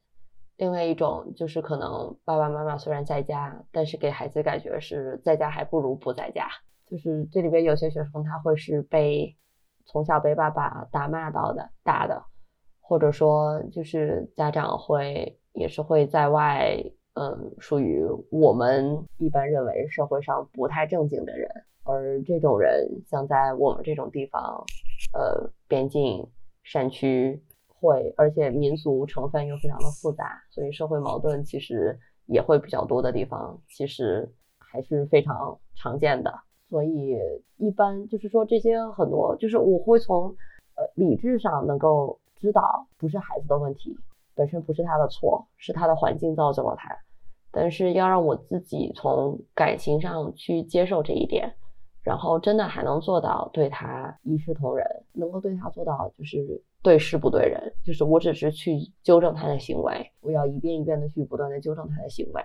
[0.58, 6.48] 另外一种就是可能爸爸妈妈虽然在家，但是给孩子感觉是在家还不如不在家。
[6.86, 9.36] 就是这里边有些学生他会是被
[9.88, 12.24] 从小被爸爸打骂到的打的，
[12.88, 16.82] 或者说就是家长会也是会在外，
[17.16, 21.50] 嗯，属于我们一般认为社会上不太正经的人。
[21.84, 24.64] 而这种人，像在我们这种地方，
[25.14, 26.26] 呃，边境
[26.64, 36.34] 山区会，而且民族成分又非常的复杂，所以社会矛盾其实也会比较多的地方，其实还是非常常见的。
[36.70, 37.18] 所以
[37.58, 40.36] 一般就是说这些很多，就是我会从
[40.76, 43.98] 呃理智上能够知道，不是孩子的问题，
[44.36, 46.98] 本身不是他的错，是他的环境造就了他。
[47.52, 51.56] 但是要让我自己从感情上去接受这一点。
[52.04, 62.42] 然后真的还能做到对他一视同仁，能够对他做到就是对事不对人，就是我只是去纠正他的行为，我要一遍一遍的去不断的纠正他的行为，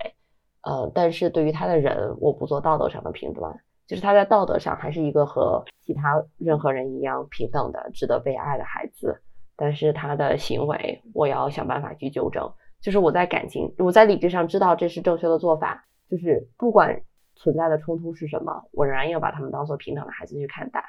[0.62, 9.22] 呃，但是对于他的人，我不做道德上的评断，就是他在道德上还是一个和其他任何人一样平等的、值得被爱的孩子，
[9.62, 17.00] 但是他的行为，我要想办法去纠正，就是我在感情，我在理智上知道这是正确的做法，就是不管。
[17.34, 18.52] 存在的冲突是什么？
[18.72, 20.84] 我仍然要把他们当做平等的孩子去看待。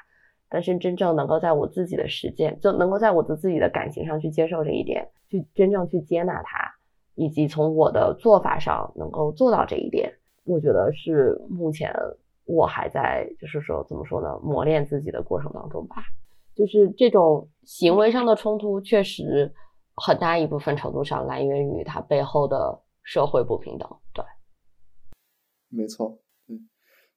[0.50, 6.70] 但是真正能够在我自己的实践，就能够在我的自己的感情上去接受这一点，去真正去接纳它，
[7.14, 10.12] 以及从我的做法上能够做到这一点，
[10.44, 11.90] 我觉得是目前
[12.44, 15.96] 我还在就是说怎么说呢，磨练自己的过程当中吧。
[16.54, 19.52] 就是这种行为上的冲突，确实
[19.94, 23.88] 很大一部分程度上来源于它背后的社会不平等。
[24.12, 24.24] 对，
[25.68, 26.20] 没错。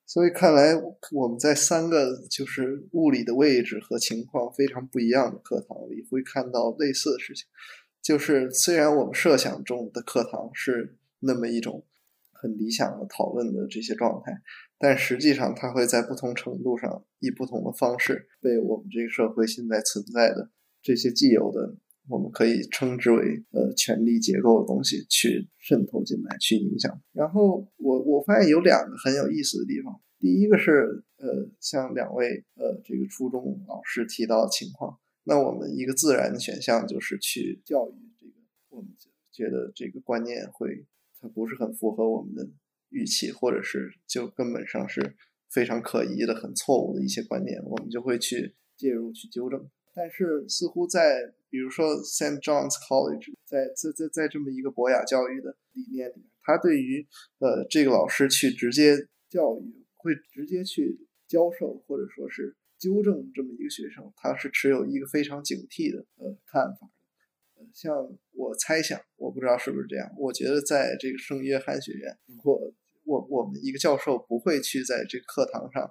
[0.05, 0.73] 所以看来，
[1.11, 7.45] 我们在三个就是物理的位置和情况非常不一样的课堂里，会看到类似的事情。
[8.01, 11.83] 就是虽然我们设想中的课堂是那么一种
[12.31, 14.31] 很理想的讨论的这些状态，
[14.79, 21.75] 但实际上它会在不同程度上以不同的方式被我们这个社会现在存在的这些既有的。
[22.09, 27.01] 我们可以称之为呃权力结构的东西去渗透进来，去影响。
[27.11, 29.99] 然后我我发现有两个很有意思的地方。
[30.17, 38.31] 第一个是呃像两位呃这个初中老师提到的情况，那我们一个自然的选项就是去教育这个，
[38.69, 38.89] 我们
[39.29, 40.85] 觉得这个观念会
[41.19, 42.47] 它不是很符合我们的
[42.89, 45.15] 预期，或者是就根本上是
[45.49, 49.69] 非常可疑的、很错误的一些观念，我们就会去介入去纠正。
[49.93, 57.07] 但是似乎在比如说 Saint John's College，在在在在这么一个博雅教育的理念里面，他对于
[57.39, 58.95] 呃这个老师去直接
[59.29, 66.91] 教育，会直接去教授或者说是纠正这么一个学生，他是持有一个非常警惕的呃看法。
[67.73, 67.95] 像
[68.33, 72.71] 我猜想，我不知道是不是这样，我觉得在这个圣约翰学院，如果
[73.07, 75.81] 我我们一个教授不会去在这个课堂上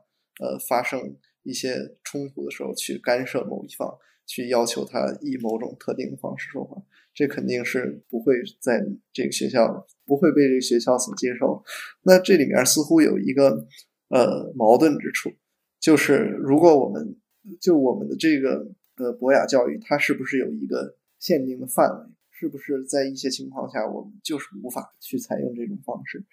[0.40, 3.98] 呃发生一些冲突的时候去干涉某一方。
[4.28, 6.82] 去要求他以某种特定的方式说话，
[7.14, 11.62] 这肯定是不会在这个学校不会被这个学校所接受。
[12.02, 13.64] 那这里面似乎有一个
[14.08, 15.30] 呃矛盾之处，
[15.78, 17.16] 就是如果我们
[17.60, 22.10] 就我们的这个呃博雅教育，它是不是有一个限定的范围？
[22.32, 26.24] 是不是在一些情况下，我们就是无法去采用这种方式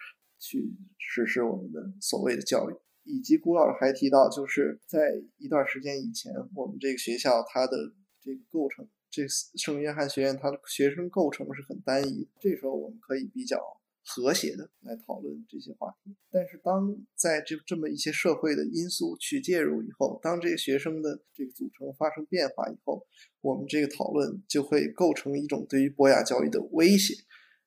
[0.44, 2.74] 去实施我们的所谓的教育？
[3.06, 7.78] 以及古老师还提到，就是在一段时间以前，我们这个学校它的
[8.22, 12.28] 这个构成，这圣约翰学院它的学生构成是很单一。
[12.40, 13.58] 这时候我们可以比较
[14.06, 16.16] 和谐的来讨论这些话题。
[16.32, 23.06] 但是当在这这么一些社会的因素去介入以后，当这个学生的这个组成发生变化以后，
[23.42, 27.16] 我们这个讨论就会构成一种对于博雅教育的威胁。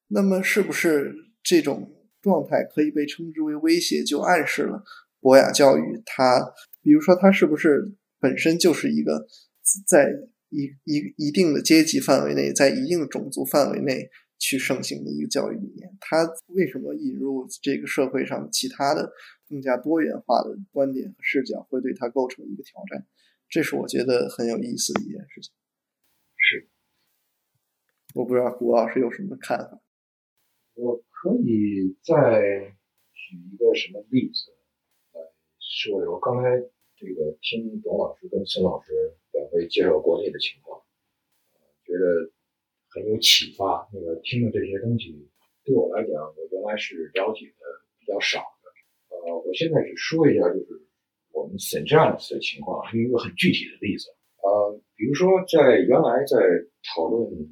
[0.08, 1.95] 那么是不是这种
[2.26, 4.82] 状态可以被称之为威胁，就暗示了？
[5.20, 6.52] 博雅教育，它
[6.82, 9.28] 比如说，它是不是本身就是一个
[9.86, 10.12] 在
[10.48, 15.96] 一一一定的阶级范围内，在一定的种族范围内去盛行的一个教育理念？
[16.00, 19.12] 它为什么引入这个社会上其他的
[19.48, 23.06] 更加多元化的观点和视角，会对它构成一个挑战。
[23.48, 25.52] 这是我觉得很有意思的一件事情。
[26.36, 26.68] 是，
[28.14, 29.80] 我不知道胡老师有什么看法。
[30.74, 32.76] 我可以再
[33.14, 34.52] 举一个什么例子
[35.14, 35.20] 来
[35.58, 36.20] 说一说。
[36.20, 36.60] 刚才
[36.94, 38.92] 这个听董老师跟孙老师
[39.32, 40.78] 两位介绍国内的情况，
[41.86, 42.30] 觉得
[42.90, 43.88] 很有启发。
[43.94, 45.26] 那个听的这些东西，
[45.64, 47.64] 对我来讲，我原来是了解的
[47.98, 49.16] 比较少的。
[49.16, 50.86] 呃，我现在只说一下，就是
[51.32, 54.10] 我们 s a n t John's 的情况，是一个很具体的例子。
[54.42, 56.36] 呃，比如说在原来在
[56.94, 57.26] 讨论《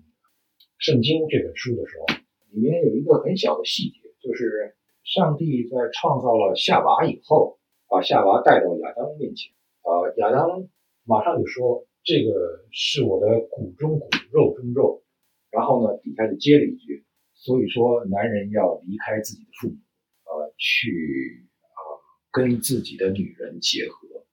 [0.77, 2.24] 圣经》这本书的时候。
[2.55, 9.53] 里面有一个很小的细节，就是上帝在创造了夏娃以后，把夏娃带到亚当面前。
[9.83, 10.69] 啊，亚当
[11.05, 15.03] 马上就说：“这个是我的骨中骨，肉中肉。”
[15.51, 19.77] 然后呢，底下就接了一句：“所以说，男人要离开自己的父母，
[20.25, 22.01] 呃，去啊，
[22.33, 24.25] 跟自己的女人结合。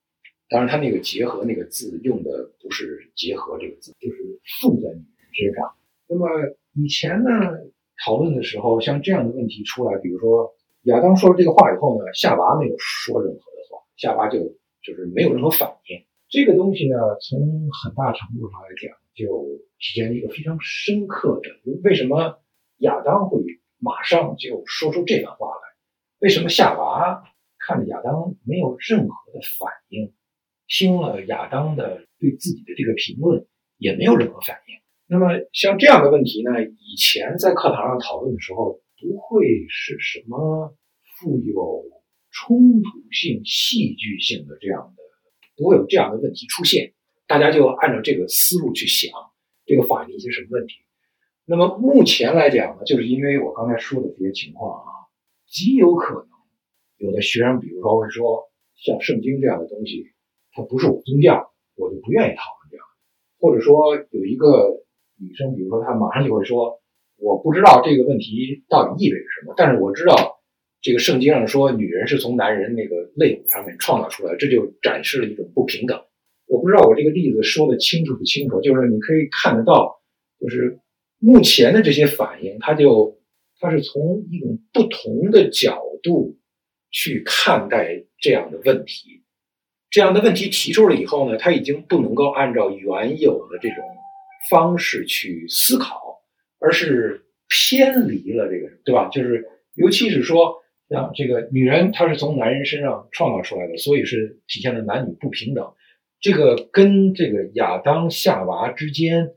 [0.48, 5.04] 当然，他那个‘结合’那个字用的不是‘结合’这个字，就是附在女人
[5.34, 5.74] 身上。
[6.06, 6.28] 那么
[6.74, 7.28] 以前呢？”
[8.04, 14.38] 讨论的时候，像这样的问题出来，比如说亚当说了这个话以后呢，夏娃没有说任何的话，夏娃就
[14.82, 16.04] 就是没有任何反应。
[16.28, 19.44] 这个东西呢，从很大程度上来讲，就
[19.78, 21.50] 体现了一个非常深刻的：
[21.84, 22.40] 为什么
[22.78, 23.40] 亚当会
[23.78, 25.62] 马上就说出这番话来？
[26.18, 27.22] 为什么夏娃
[27.58, 30.12] 看着亚当没有任何的反应，
[30.66, 33.46] 听了亚当的对自己的这个评论
[33.76, 34.81] 也没有任何反应？
[35.12, 40.74] 那么像这样的问题呢，以前在课堂上讨论的时候，不会是什么
[41.20, 41.84] 富有
[42.30, 45.02] 冲突性、戏剧性的这样的，
[45.54, 46.94] 不会有这样的问题出现。
[47.26, 49.10] 大家就按照这个思路去想，
[49.66, 50.76] 这个法律一些什么问题。
[51.44, 54.88] 那么目前来讲呢，就是因为我刚才说的这些情况啊，
[55.46, 56.26] 极有可能
[56.96, 60.06] 有的学生，比如说会说，像圣经这样的东西，
[60.52, 62.86] 它不是我宗教，我就不愿意讨论这样，
[63.38, 64.80] 或者说有一个。
[65.22, 66.80] 女生，比如说，她马上就会说
[67.16, 70.40] ：“我不知道这个问题到底意味着什么，但是我知道
[70.80, 76.02] 这个圣经上说，女人是从男人那个肋骨上面创造出来，这就展示了一种不平等。”
[76.48, 80.02] 我不知道我这个例子说的清楚不清楚，就是你可以看得到，
[80.38, 80.78] 就是
[81.18, 83.18] 目前的这些反应，它就
[83.58, 86.36] 它是从一种不同的角度
[86.90, 89.22] 去看待这样的问题，
[89.88, 93.78] 这样的问题提出了以后呢，它已经不能够按照原有的这种。
[94.50, 96.22] 方式去思考，
[96.58, 99.08] 而是偏离了这个，对吧？
[99.08, 100.56] 就是尤其是说，
[100.88, 105.72] 像这个女人，她是从男人身上创造出来的，所以是体现了男女不平等。
[106.20, 109.30] 这个跟这个亚当夏娃之间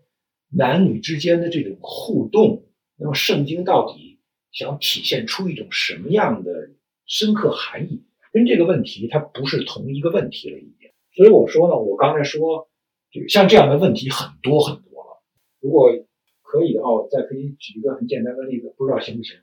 [0.50, 2.66] 男女之间的这种互动，
[2.98, 4.20] 那么圣经到底
[4.52, 6.70] 想体现出一种什么样的
[7.08, 8.04] 深刻含义？
[8.32, 10.90] 跟这个问题它不是同一个问题了，已经。
[11.16, 12.70] 所以我说呢，我刚才说，
[13.30, 14.95] 像这样的问题很多很多。
[15.66, 15.90] 如果
[16.44, 19.36] 可以的话，我再可以举一个很简单的例子，不知道行不行？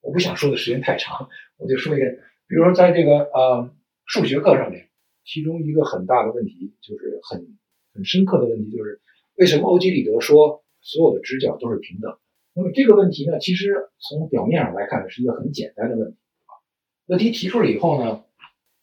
[0.00, 2.04] 我不想说的时间太长，我就说一个，
[2.48, 3.70] 比如说在这个呃
[4.04, 4.88] 数学课上面，
[5.24, 7.56] 其中一个很大的问题就是很
[7.94, 9.00] 很深刻的问题，就是
[9.36, 12.18] 为什么欧几里得说所有的直角都是平等？
[12.54, 16.16] 那么这个问题呢，其实从表面上来看是一个很简单的问题
[16.46, 16.58] 啊。
[17.06, 18.24] 问题提出了以后呢，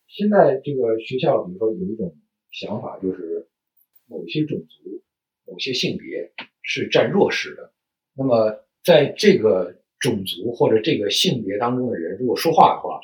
[0.07, 2.15] 现在这个学校比如说有一种
[2.53, 3.49] 想法，就是
[4.07, 5.03] 某些种族、
[5.45, 6.31] 某些性别。
[6.65, 7.71] 是占弱势的。
[8.13, 12.99] 那么，在这个种族或者这个性别当中的人，如果说话的话，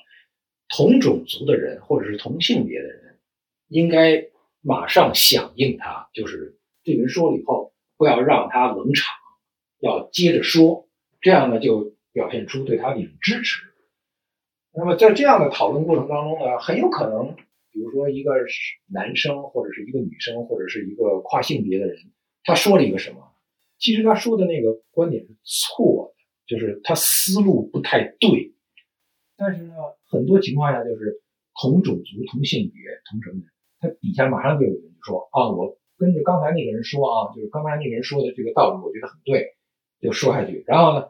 [0.69, 3.19] 同种族的人或者是同性别的人，
[3.67, 4.25] 应该
[4.61, 9.13] 马上响应他，就是这个人说了以后，不要让他冷场，
[9.79, 10.87] 要接着说，
[11.19, 13.63] 这样呢就表现出对他的一种支持。
[14.73, 17.35] 那么，在这样的讨论过程当中呢，很有可能，
[17.71, 18.31] 比如说一个
[18.87, 21.97] 男生或者是一个女生或者是一个跨性别的人，
[22.43, 23.30] 他说了一个什么？
[23.81, 28.53] 其实他说的那个观点是错的，就是他思路不太对。
[29.35, 29.73] 但是呢，
[30.05, 31.19] 很多情况下就是
[31.59, 32.79] 同种族、同性别、
[33.09, 33.47] 同什么的，
[33.79, 39.55] 他底下马上就有人说啊，我跟着刚才那个人说啊，就是刚才那个人说的这个道理，我觉得很对，
[39.99, 40.63] 就说下去。
[40.67, 41.09] 然后呢，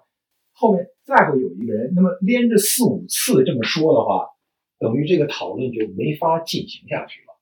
[0.54, 4.30] 后面再会有一个人，那么连着四五次这么说的话，
[4.80, 7.36] 等于这个讨论就没法进行下去了。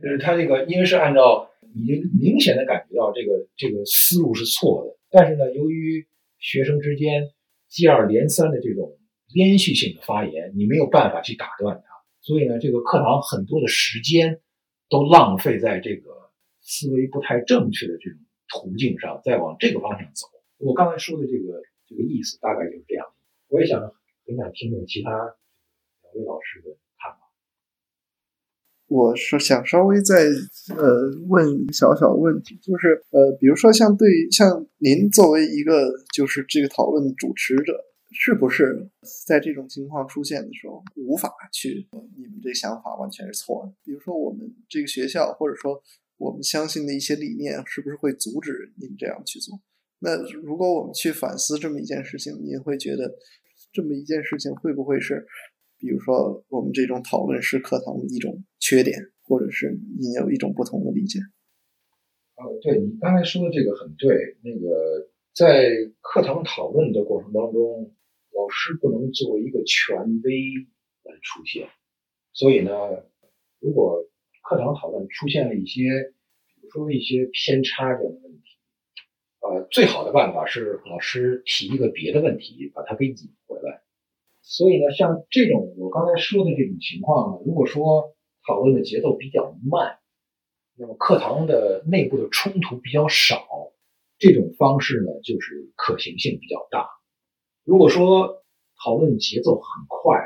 [0.00, 1.47] 就是他这个，因为是按照。
[1.74, 6.06] 已经明显的感觉到这个这个思路是错的，但是呢，由于
[6.38, 7.30] 学生之间
[7.68, 8.98] 接二连三的这种
[9.34, 11.88] 连续性的发言，你没有办法去打断他，
[12.20, 14.40] 所以呢，这个课堂很多的时间
[14.88, 16.10] 都浪费在这个
[16.60, 20.26] 思维不太正确的这种途径上，再往这个方向走。
[20.58, 23.06] 我刚才说的这个这个意思大概就是这样。
[23.48, 23.80] 我也想
[24.26, 26.76] 很想听听其他两位老师的。
[28.88, 30.24] 我是想稍微再
[30.74, 38.88] 呃问一个小小问题，就是呃，比如说像对像您作为一个就是这个讨论的主持者，是不是
[39.26, 41.86] 在这种情况出现的时候，无法去
[42.16, 43.74] 你们这想法完全是错的？
[43.84, 45.82] 比如说我们这个学校，或者说
[46.16, 49.60] 我们相信的一些理念，是不是会阻止您这样去做？
[49.98, 53.18] 那如果我们去反思这么一件事情，您会觉得
[53.70, 55.26] 这么一件事情会不会是？
[55.80, 61.20] 比如说，我们这种讨论式课堂的一种缺点，或者是你有一种不同的理解。
[62.36, 64.36] 呃，对你刚才说的这个很对。
[64.44, 65.70] 那个在
[66.02, 67.94] 课堂讨论的过程当中，
[68.36, 70.32] 老师不能作为一个权威
[71.04, 71.66] 来出现。
[72.34, 72.70] 所以呢，
[73.58, 74.04] 如果
[74.42, 76.12] 课堂讨论出现了一些，
[76.54, 78.42] 比如说一些偏差这样的问题，
[79.40, 83.16] 呃，最好的办法是老师提一个别的问题，把它给引
[83.46, 83.80] 回来。
[84.42, 88.14] 所以呢，像这种我刚才说的这种情况呢，如果说
[88.48, 89.98] 讨论的节奏比较慢，
[90.74, 93.46] 那么课堂的内部的冲突比较少，
[94.18, 96.88] 这种方式呢就是可行性比较大。
[97.62, 98.42] 如果说
[98.82, 100.18] 讨论节奏很快，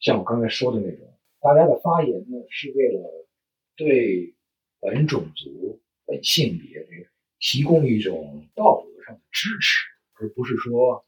[0.00, 3.28] 像我刚才说的那种，大家的发言呢是为了
[3.76, 4.34] 对
[4.80, 6.84] 本种族、本性别
[7.38, 11.06] 提供一种道德上的支持，而不是说。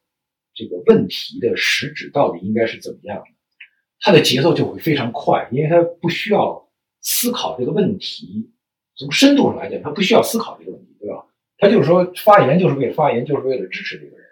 [0.58, 3.26] 这个问题的实质到底应该是怎么样的？
[4.00, 6.68] 他的节奏就会非常快，因为他不需要
[7.00, 8.52] 思考这个问题。
[8.96, 11.26] 从深度上来讲，他不需要思考这个问题，对吧？
[11.58, 14.26] 他就是说发言就是为了发言，就是为了支持这个人，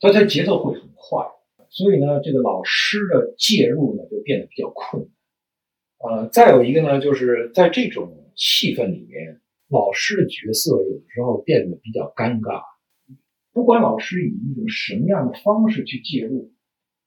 [0.00, 1.24] 所以他节奏会很快。
[1.70, 6.18] 所以呢，这个老师的介入呢就变得比较困难。
[6.18, 12.62] 呃，再有一个呢，就是在这种气氛里面，老师的角色有的时候变得比较尴尬。
[13.52, 16.52] 不管老师以一种什么样的方式去介入，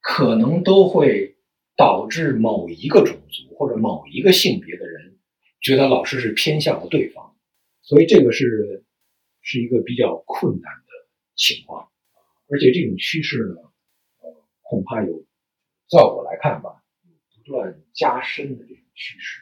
[0.02, 1.35] 可能都会
[1.76, 5.18] 导致某一个种族或者某一个性别的人
[5.62, 7.36] 觉得老师是偏向了对方，
[7.82, 8.84] 所以这个是
[9.42, 11.90] 是一个比较困难的情况，
[12.48, 13.62] 而且这种趋势呢，
[14.22, 15.26] 呃，恐怕有，
[15.90, 16.84] 在我来看吧，
[17.36, 19.42] 不断加深的这种趋势。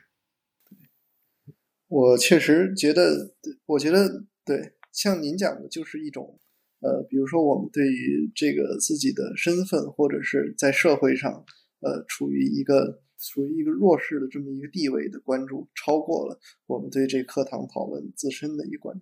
[1.87, 3.35] 我确实觉得，
[3.67, 6.39] 我觉得对，像您讲的，就是一种。
[6.79, 11.45] 呃，比如说我们对于这个自己的身份，或者是在社会上，
[11.83, 19.01] 呃，处于一个处于一个弱势的这么一个地位的关注，超过了我们对这课堂讨论自身的一个关注。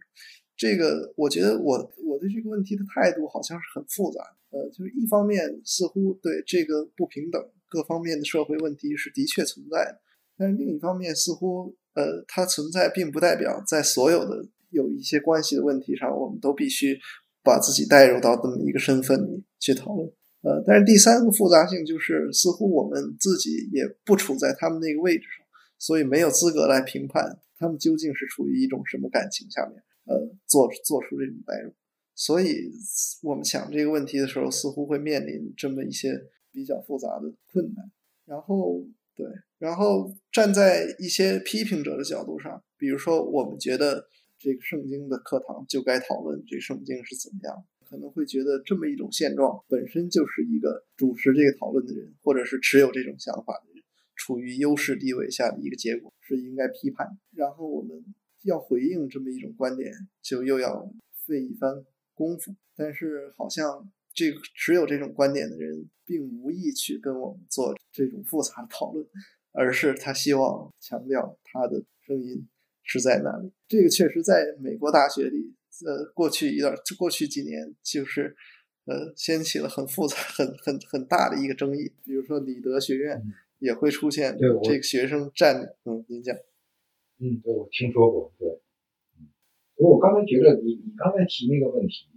[0.57, 4.21] 这个，我觉得我我对这个问题的态度好像是很复杂。
[4.49, 10.01] 呃，就是一方面似乎对这个不平等各方面的社会问题是的确存在的，
[10.37, 16.99] 但是另一方面似乎呃，它存在并不代表在所有的有一些关系的问题上，我们都必须。
[17.43, 20.07] 把自己带入到这么一个身份里去讨论，
[20.41, 25.45] 呃，但是第三个复杂性就是，似乎我们自己也不处在他们那个位置上，
[25.77, 31.71] 所以没有资格来评判他们究竟是处于一种什么感情下面，呃，做做出这种代入。
[32.15, 32.71] 所以
[33.23, 36.19] 我们想这个问题的时候，似乎会面临这么一些
[36.51, 37.91] 比较复杂的困难。
[38.25, 38.83] 然后，
[39.15, 39.25] 对，
[39.59, 44.07] 然后站在一些批评者的角度上，比如说，我们觉得。
[44.43, 53.83] 这个圣经的课堂就该讨论这圣经是怎么样，可能会觉得这么一种现状本身就是一个主持这个讨论的人，或者是持有这种想法的人
[54.15, 57.05] 处于优势地位下的一个结果，是应该批判。
[57.35, 58.01] 然后我们
[58.43, 60.89] 要回应这么一种观点，就又要
[61.27, 62.55] 费一番功夫。
[62.77, 69.05] 但是好像这个持有这种观点的人并无意去跟我们做这种复杂的讨论，
[69.51, 72.47] 而是他希望强调他的声音。
[72.83, 73.51] 是在哪里？
[73.67, 75.53] 这个确实在美国大学里，
[75.85, 78.35] 呃，过去一段，过去几年，就是
[78.85, 81.91] 呃，掀起了很复杂、很很很大的一个争议。
[82.03, 83.21] 比如说，理德学院
[83.59, 86.35] 也会出现这个学生占，嗯，您讲，
[87.19, 88.47] 嗯，对，我听说过，对，
[89.19, 89.29] 嗯，
[89.75, 92.07] 所以我刚才觉得你你刚才提那个问题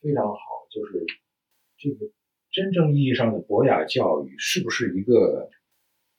[0.00, 0.38] 非常好，
[0.70, 1.04] 就是
[1.78, 2.10] 这个
[2.50, 5.50] 真正意义上的博雅教育是不是一个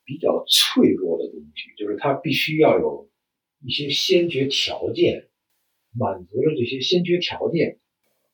[0.04, 1.74] 比较脆弱的东西？
[1.78, 3.08] 就是它必须要有。
[3.66, 5.30] 一些先决条件
[5.98, 7.80] 满足了这些先决条件，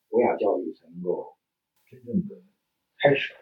[0.10, 1.38] 博雅教育才能够
[1.90, 2.36] 真正的
[3.02, 3.34] 开始。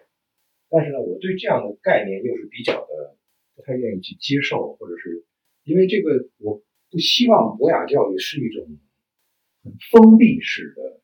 [0.69, 3.17] 但是呢，我对这样的概念又是比较的
[3.55, 5.25] 不太愿意去接受，或者是
[5.63, 8.77] 因为这个，我不希望博雅教育是一种
[9.91, 11.01] 封闭式的，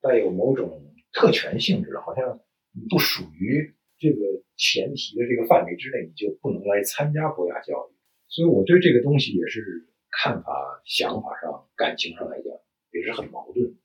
[0.00, 2.40] 带有某种特权性质的，好像
[2.72, 4.16] 你不属于这个
[4.56, 7.94] 前提的这个范围之内，你就不能来参加博雅教育。
[8.28, 12.46] 所以我对这个东西也是看法、想法上、感情上来讲
[12.90, 13.76] 也是很矛盾。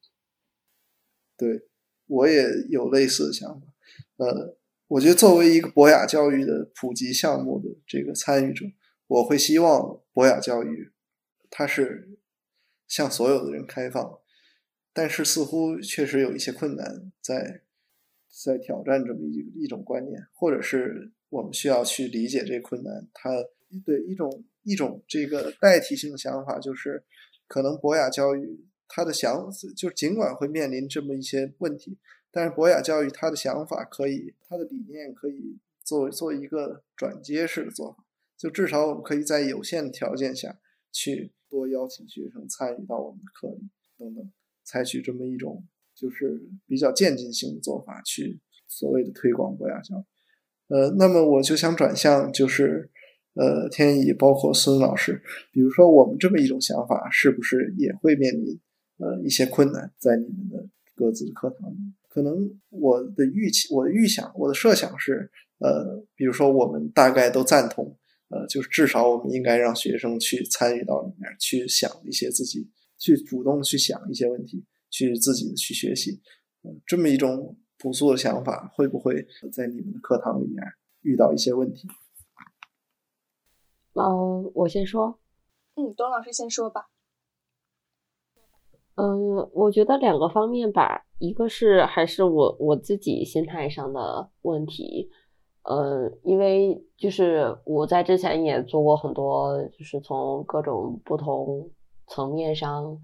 [1.37, 1.67] 对，
[2.07, 3.67] 我也有类似的想法。
[4.17, 4.57] 呃，
[4.87, 8.65] 我觉得作为一个博雅教育的普及项目的这个参与者，
[9.07, 10.93] 我会希望博雅教育
[11.49, 12.17] 它是
[12.87, 14.19] 向所有的人开放，
[14.93, 17.63] 但是似乎确实有一些困难在
[18.29, 23.07] 在挑战这么一一种观念，或者是我们需要去理解这困难。
[23.13, 23.31] 它
[23.85, 27.05] 对一种一种这个代替性的想法，就是
[27.47, 31.97] 可能博雅教育它的想就尽管会面临这么一些问题，
[32.31, 38.03] 但是博雅教育它的想法可以，它的理念可以做做一个转接式的做法。
[38.37, 40.59] 就至少我们可以在有限的条件下
[40.91, 44.29] 去多邀请学生参与到我们的课里，等等，
[44.63, 50.03] 采取这么一种就是比较渐进性的做法去所谓的推广博雅教育。
[50.67, 52.89] 呃，那么我就想转向就是
[53.35, 55.21] 呃天意包括孙老师，
[55.51, 58.59] 比如说我们这么一种想法，是不是也会面临
[58.97, 61.77] 呃一些困难在你们的各自的课堂里？
[62.09, 65.29] 可能我的预期、我的预想、我的设想是，
[65.59, 67.97] 呃，比如说我们大概都赞同。
[68.29, 72.67] 呃，就是至少我们应该让学生去参与到里面，去想一些自己，
[72.97, 76.19] 去主动去想一些问题，去自己的去学习。
[76.63, 80.57] 呃，这么一种朴素的想法，会不会在你们的课堂里面
[81.03, 81.87] 遇到一些问题？
[83.95, 85.19] 嗯，我先说。
[85.75, 86.87] 嗯，董老师先说吧。
[88.95, 95.09] 嗯，我觉得两个方面吧，一个是还是我我自己心态上的问题。
[95.63, 101.69] 呃，因为就是我在之前也做过很多，就是从各种不同
[102.07, 102.97] 层面上，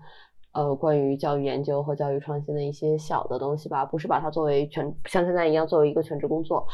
[0.54, 6.66] 呃，关于教育研究和教育创新的一些小的东西吧，不是把它作为全像现在一样作为一个全职工作，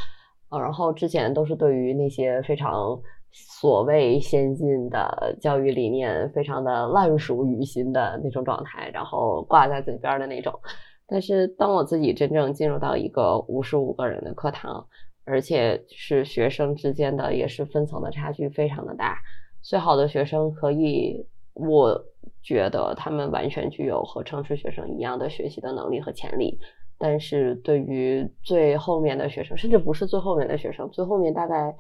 [0.50, 3.00] 呃，然后之前都是对于那些非常
[3.32, 10.60] 所谓先进的教育理念非常的烂熟于心的那种状态，然后挂在嘴边的那种，
[11.08, 14.88] 但是当我自己真正进入到一个五十五个人的课堂。
[15.30, 19.20] 而且是学生之间的也是分层的差距非常的大，
[19.62, 22.02] 最好的学生可以，我
[22.42, 26.58] 觉得他们完全具有和城市学生一样的学习的能力和潜力，
[26.98, 31.76] 但是对于最后面的学生，甚至不是最后面的学生，最后面大概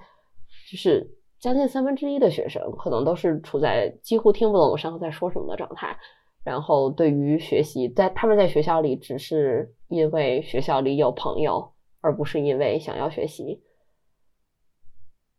[0.70, 1.10] 就是
[1.40, 5.98] 将近三分之一的学生，可能都是处在几乎听不懂上课在说什么的状态，
[6.44, 11.74] 然后对于学习，在他们在学校里只是因为学校里有朋友。
[12.00, 13.62] 而不是因为想要学习，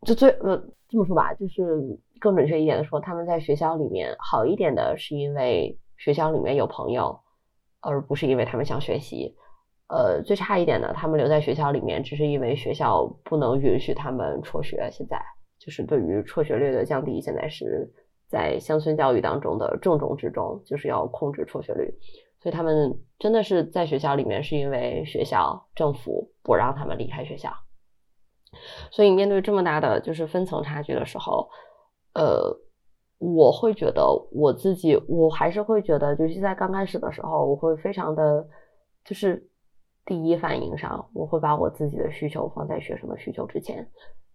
[0.03, 1.63] 就最呃这么说吧，就是
[2.21, 7.19] 更准确一点的说，他们在学校里面好一点的是因为学校里面有朋友，
[7.81, 9.35] 而不是因为他们想学习。
[9.89, 14.91] 呃，最差一点的，他们留在学校里面只是因为学校不能允许他们辍学。
[14.93, 15.19] 现在
[15.69, 17.87] 就是对于辍学率的降低，现在是
[18.27, 21.93] 在乡村教育当中的重中之重，就是要控制辍学率。
[22.41, 27.53] 所以他们真的是在学校里面，是因为学校政府不让他们离开学校。
[28.91, 31.47] 所以面对这么大的就是分层差距的时候，
[32.15, 32.59] 呃，
[33.19, 38.49] 我会觉得我自己，我还是会觉得，就是在刚开始的时候，我会非常的，
[39.05, 39.47] 就是
[40.07, 43.87] 第一反应上，我会把我自己的需求放在学生的需求之前。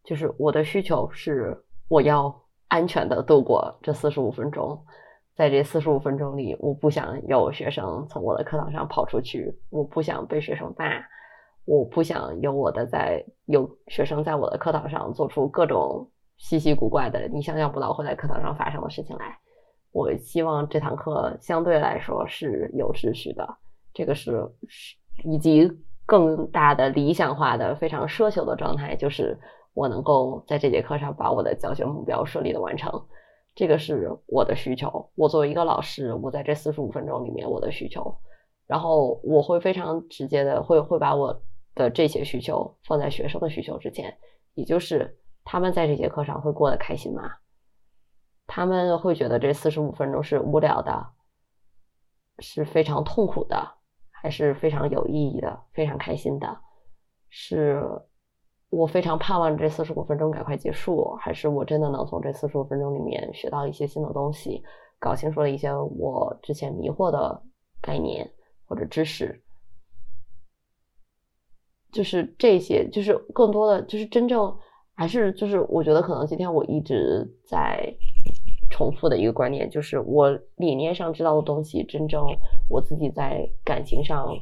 [0.04, 2.34] 就是我的需求是，我要
[2.68, 4.80] 安全的度过这四十五分钟。
[5.36, 10.86] 在这四十五分钟里，我不想有学生从我的课堂上跑出去，我不想被学生骂，
[11.66, 19.36] 我不想有我的在有学生在我的课堂上做出各种稀奇古怪的、你想象不到会在课堂上发生的事情来。
[19.92, 23.48] 我希望这堂课相对来说是有秩序的，
[23.92, 24.48] 这个是
[25.24, 25.68] 以及
[26.06, 29.36] 更大的理想化的、非常奢求的状态，就是
[29.74, 33.06] 我能够在这节课上把我的教学目标顺利的完成。
[33.56, 35.12] 这个是我的需求。
[35.14, 38.18] 我作为一个老师，我在这四十五分钟里面，我的需求，
[38.66, 41.44] 然后我会非常直接的会会把我
[41.76, 44.18] 的这些需求放在学生的需求之前，
[44.56, 47.32] 也就是他们在这节课上会过得开心吗？
[48.48, 51.12] 他们会觉得这四十五分钟是无聊的，
[52.40, 53.76] 是非常痛苦的，
[54.10, 56.60] 还是非常有意义的、非常开心的？
[57.30, 57.84] 是？
[58.76, 64.64] 我非常盼望这四十五分钟赶快结束，还是我真的能从这四十五分钟里面学到一些新的东西，
[65.00, 67.40] 搞清楚了一些我之前迷惑的
[67.80, 68.28] 概念
[68.66, 69.40] 或者知识，
[71.92, 74.58] 就是这些，就是更多的，就是真正
[74.96, 77.96] 还是就是我觉得可能今天我一直在
[78.72, 82.26] 重复的一个观念，就是我理念上知道的东西，真正
[82.68, 84.36] 我自己在感情上。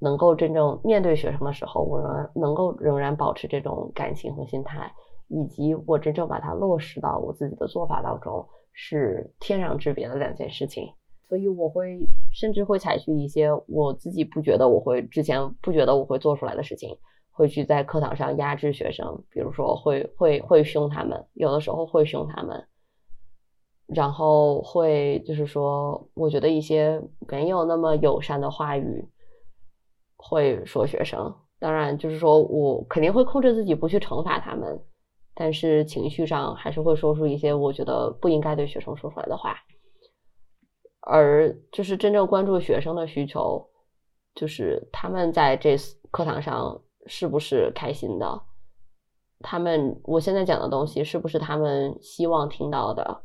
[0.00, 4.92] 能够真正面对学生的时候，我仍能够仍然保持这种感情和心态，
[5.28, 10.92] 以及我真正把它落实到我自己的做法当中，是天壤之别的两件事情。
[11.28, 11.98] 所以我会
[12.32, 16.96] 甚至会采取一些我自己不觉得我会之前不觉得我会做出来的事情，
[17.30, 22.66] 会去在课堂上压制学生，比如说会会会凶他们，有的时候会凶他们，
[23.86, 29.06] 然后会就是说，我觉得一些没有那么友善的话语
[30.18, 31.34] 会说学生。
[31.60, 34.80] 当然，就是说我肯定会控制自己不去惩罚他们，
[35.34, 39.56] 但是情绪上还是会说出一些我觉得不应该对学生说出来的话。
[41.00, 43.68] 而就是真正关注学生的需求，
[44.36, 45.76] 就是他们在这
[46.12, 48.42] 课堂上是不是开心的？
[49.40, 53.22] 他们我现在讲的东西是不是他们希望听到的？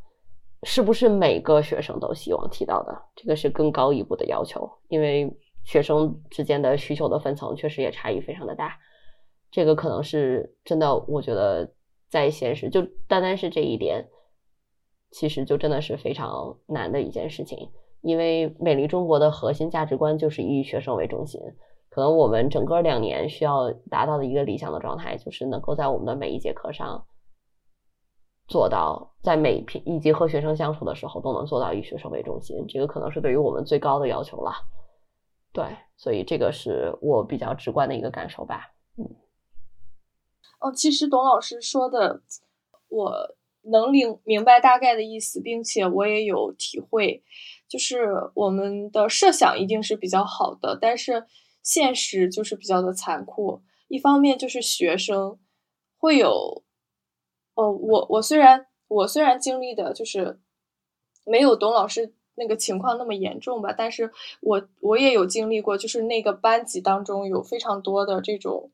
[0.64, 3.00] 是不是每个学生都希望听到的？
[3.16, 5.32] 这个是更高一步的要求，因为。
[5.64, 8.78] 学生之间的需求的分层确实也差异非常的大，
[9.50, 10.96] 这个可能是真的。
[11.08, 11.74] 我觉得
[12.10, 14.08] 在现实，就单单是这一点，
[15.12, 17.72] 其实就真的是非常难的一件事情。
[18.02, 21.40] 因为美丽中国的核心价值观就是以学生为中心。
[21.90, 27.06] 可能我们整个两年需要达到的一个理想的状态，就是能够在我们的每一节课上
[28.48, 32.66] 做到，在每一以及和学生相处的时候都能做到以学生为中心。
[32.68, 34.52] 这个可能是对于我们最高的要求了。
[35.54, 35.64] 对，
[35.96, 38.74] 所以这个是我比较直观的一个感受吧。
[38.98, 39.06] 嗯，
[40.60, 42.24] 哦，其实董老师说的，
[42.90, 47.24] 我能领明白大概的意思，并且我也有体会，
[47.68, 51.28] 就是我们的设想一定是比较好的，但是
[51.62, 53.62] 现实就是比较的残酷。
[53.88, 55.38] 一方面就是学生
[56.00, 56.64] 会有，
[57.54, 60.40] 哦，我我虽然我虽然经历的就是
[61.26, 62.16] 没有董老师。
[62.36, 64.12] 那个情况那么严重吧，但是
[64.42, 68.72] 我我也有经历过，就是那个班级当中有非常多的这种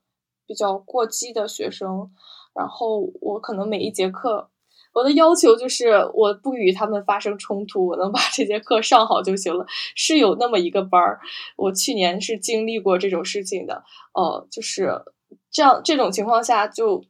[0.47, 2.11] 比较过激的学生，
[2.53, 4.49] 然后我可能每一节课，
[4.93, 9.65] 我的要求就是我不与他们发生冲突，我能把这节课上好就行了。
[9.95, 11.19] 是有那么一个班儿，
[11.57, 13.83] 我去年是经历过这种事情的，
[14.13, 15.03] 呃，就是
[15.51, 17.03] 这样这种情况下就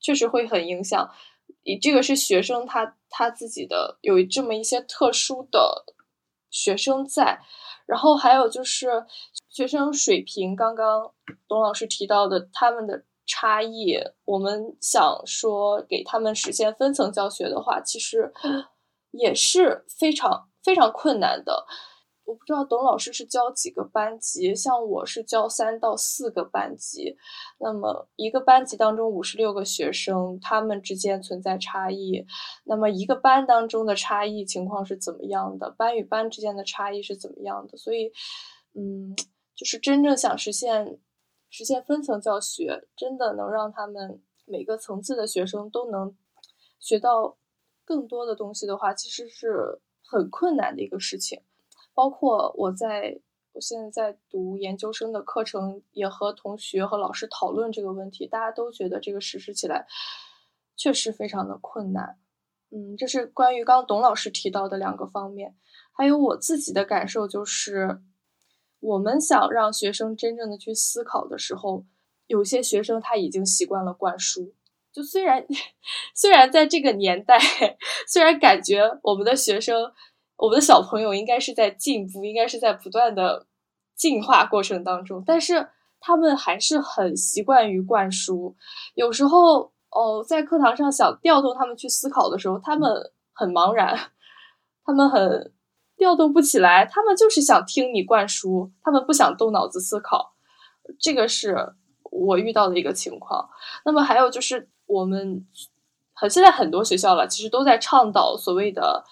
[0.00, 1.10] 确实会很影响。
[1.64, 5.84] 你这个是学生他他自己的有这么一些特殊的
[6.52, 7.40] 学生在，
[7.86, 9.04] 然后还有就是
[9.48, 11.10] 学生水平，刚刚
[11.48, 18.32] 董老师提到的他们的差异，我们想说给他们实现分层教学的话，其实
[19.10, 21.66] 也是非常非常困难的。
[22.24, 27.16] 我不知道董老师是教几个班级，像我是教三到四个班级，
[27.58, 32.24] 那么一个班级当中五十六个学生，他们之间存在差异，
[32.64, 35.70] 那么一个班当中的差异情况是怎么样的？
[35.70, 37.76] 班与班之间的差异是怎么样的？
[37.76, 38.12] 所以，
[38.74, 39.16] 嗯，
[39.56, 40.98] 就是真正想实现
[41.50, 46.16] 实现分层教学，真的能让他们每个层次的学生都能
[46.78, 47.36] 学到
[47.84, 51.42] 更多的东西的话，其实是很困难的一个事情。
[51.94, 53.20] 包括我在，
[53.52, 59.86] 我现在在读研究生的课程，也和同学和老师讨论这个问题，大家都觉得这个实施起来
[60.74, 62.18] 确实非常的困难。
[62.70, 65.54] 嗯，这是关于刚董老师提到的两个方面，
[65.92, 68.00] 还有我自己的感受就是，
[68.80, 71.84] 我们想让学生真正的去思考的时候，
[72.26, 74.54] 有些学生他已经习惯了灌输，
[74.90, 75.46] 就虽然
[76.16, 77.38] 虽然在这个年代，
[78.08, 79.92] 虽然感觉我们的学生。
[80.36, 83.46] 我们的小朋友应该是在进步，应该是在不断的
[83.94, 85.68] 进化过程当中，但是
[86.00, 88.56] 他们还是很习惯于灌输。
[88.94, 92.90] 有时候，哦，在课堂上想调动他们去思考的时候，他们
[93.32, 93.96] 很茫然，
[94.84, 95.52] 他们很
[95.96, 100.34] 调动不起来，他们就是想听你灌输，他们不想动脑子思考。
[100.98, 101.74] 这个是
[102.10, 103.48] 我遇到的一个情况。
[103.84, 105.46] 那么还有就是我们。
[106.28, 109.04] 现在很多学校了，其实都在倡导所谓的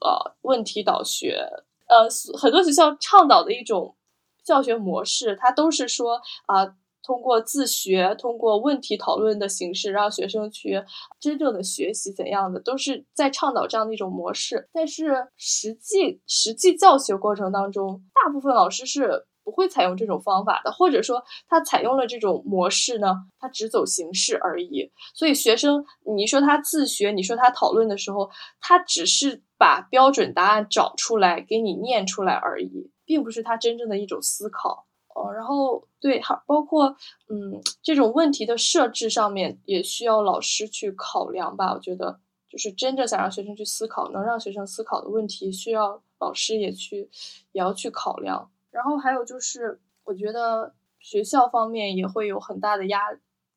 [0.00, 1.38] 呃问题导学，
[1.86, 3.96] 呃很多学校倡导的一种
[4.44, 10.84] 教学模式，它都是说啊通过自学，通过问题讨论的形式，让学生去
[11.20, 14.68] 真正的学习怎样的，都是在倡导这样的一种模式。
[14.72, 19.26] 但是实际实际教学过程当中，大部分老师是。
[19.48, 24.92] 不会采用这种方法的，或者说他采用了这种模式呢，他只走形式而已。
[25.14, 25.82] 所以学生，
[26.14, 28.28] 你说他自学，你说他讨论的时候，
[28.60, 34.84] 他只是把标准答案找出来给你念出来而已，并不是他真正的一种思考。
[35.14, 36.94] 哦，然后对，还包括
[37.30, 41.72] 嗯，这种问题的设置上面也需要老师去考量吧。
[41.72, 42.20] 我觉得，
[42.50, 47.08] 就是真正想让学生去思考，能让学生思考的问题，需要老师也去
[47.52, 48.50] 也要去考量。
[48.70, 53.00] 然后还有就是，我觉得学校方面也会有很大的压，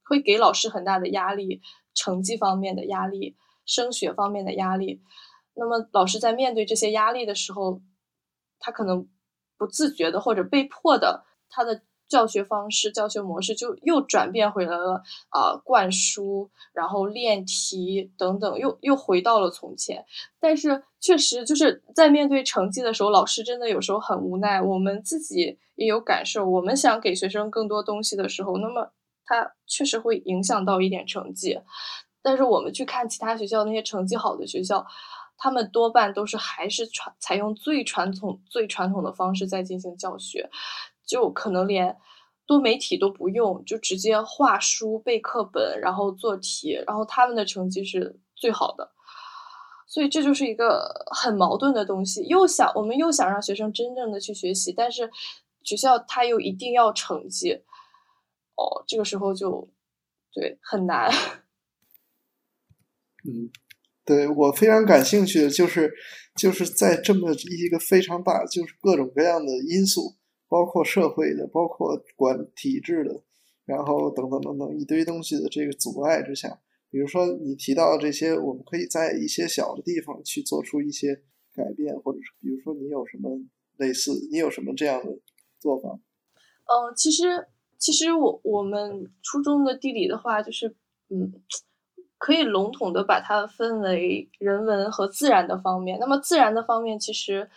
[0.04, 1.62] 会给老师很大的压力，
[1.94, 5.02] 成绩方面的压力，升学方面的压力。
[5.54, 7.82] 那么老师在面对这些压力的时候，
[8.60, 9.08] 他可能
[9.58, 20.06] 不自觉的或者被迫的，他的教学方式、教学模式就又转变回来了啊，灌输，然后练题等等，又又回到了从前。
[20.38, 24.62] 但是确实就是在面对成绩的时候，老师真的有时候很无奈。
[24.62, 28.92] 我们自己也有感受，我们想给学生更多东西的时候，那么
[29.24, 31.58] 他确实会影响到一点成绩。
[32.22, 34.86] 但是我们去看其他学校那些成绩好的学校。
[35.44, 40.48] 他们多半都是还是传采用最传统、最传统的方式在进行教学，
[41.12, 41.98] 就可能连
[42.46, 48.94] 多媒体都不用，就直接画书、背课本，然后做题，然后他们的成绩是最好的。
[49.90, 55.12] 所以这就是一个很矛盾的东西，又想我们又想让学生真正的去学习，但是
[55.64, 57.52] 学校他又一定要成绩，
[58.56, 59.70] 哦，这个时候就
[60.32, 61.12] 对很难。
[63.28, 63.52] 嗯。
[64.04, 65.94] 对我非常感兴趣的就是，
[66.36, 70.16] 就是在这么一个非常大，就是各种各样的因素，
[70.52, 73.24] 包括社会的，包括管体制的，
[73.64, 81.22] 然后等等等等一堆东西的这个阻碍之下，比如说你提到的这些，我们可以在一些小的地方去做出一些
[81.56, 83.40] 改变，或者是比如说你有什么
[83.78, 85.18] 类似，你有什么这样的
[85.58, 85.90] 做法？
[86.66, 87.48] 嗯，其实
[87.78, 90.76] 其实我我们初中的地理的话，就是
[91.08, 91.32] 嗯。
[92.24, 95.98] 可以笼统的把它分为人文和自然的方面。
[96.00, 97.50] 那么自然的方面，其实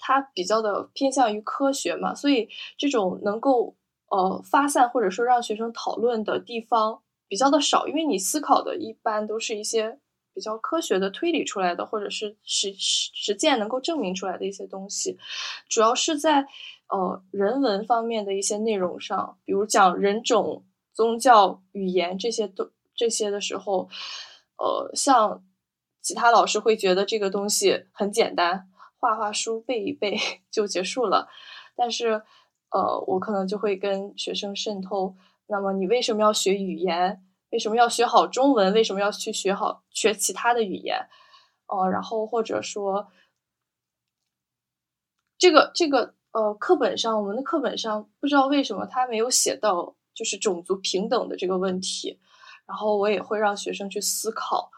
[0.00, 3.76] 它比较的偏向于科学嘛，所以这种能够
[4.10, 9.98] 呃发散或者说让学生讨论的地方比较的少，因为你思考的一般都是一些
[10.34, 15.16] 比较科学的推理出来的，或者是实实实践能够证明出来的一些东西，
[15.68, 16.46] 主要是在
[16.88, 22.70] 呃人文方面的一些内容上，比如讲人种、宗教、语言这些都。
[22.92, 23.88] 这些的时候，
[24.58, 25.42] 呃，像
[26.02, 28.68] 其他老师会觉得这个东西很简单，
[29.00, 30.16] 画画书背一背
[30.52, 31.28] 就结束了。
[31.74, 32.22] 但是，
[32.70, 35.16] 呃，我可能就会跟学生渗透。
[35.46, 37.24] 那么，你为什么要学语言？
[37.50, 38.72] 为什么要学好中文？
[38.72, 41.08] 为什么要去学好学其他的语言？
[41.66, 43.08] 哦，然后或者说，
[45.38, 52.20] 这个这个呃，课本上我们的课本上不知道为什么他没有写到就是种族平等的这个问题。
[52.66, 54.70] 然后我也会让学生去思考，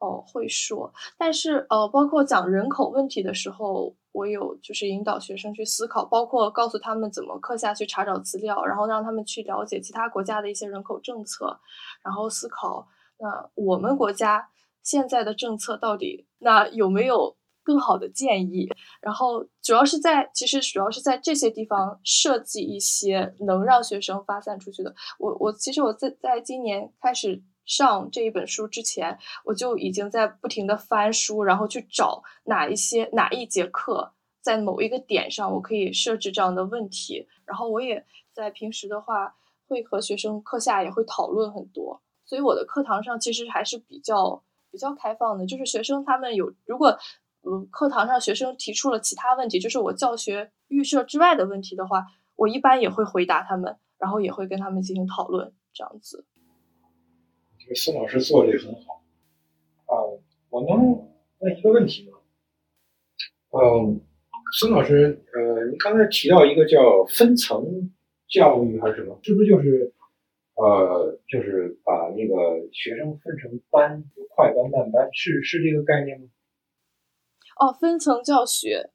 [0.00, 11.60] 哦，会说，但是呃，包括讲人口问题的时候，我有就是引导学生去思考，包括告诉他们怎么课下去查找资料，然后让他们去了解其他国家的一些人口政策，
[12.02, 12.88] 然后思考
[13.18, 14.48] 那我们国家
[14.82, 18.70] 现在的政策到底那有没有更好的建议，
[19.02, 24.94] 然后主要是在其实主要是在这些地方设计一些能让学生发散出去的。
[25.18, 37.28] 我我其实我在在今年开始上这一本书之前，我就已经在不停的翻书，然后去找哪一些哪一节课在某一个点上我可以设置这样的问题。
[37.44, 39.36] 然后我也在平时的话
[39.68, 44.42] 会和学生课下也会讨论很多，所以我的课堂上其实还是比较
[44.72, 46.98] 比较开放的，就是学生他们有如果。
[47.42, 52.04] 嗯，课堂上学生提出了其他问题，就是我教学预设之外的问题的话，
[52.36, 56.26] 我一般也会回答他们，然后也会跟他们进行讨论，这样子。
[57.74, 59.02] 孙老师做的也很好
[59.86, 59.94] 啊，
[60.50, 61.08] 我能
[61.38, 62.18] 问一个问题吗？
[63.52, 64.00] 嗯，
[64.58, 67.92] 孙老师，呃，你刚才提到一个叫分层
[68.28, 69.18] 教育还是什么？
[69.22, 69.92] 是不是就是
[70.54, 76.28] 呃，就是把那个学生分成班，快班、慢班，是是这个概念吗？
[77.58, 78.90] 哦，分层教学，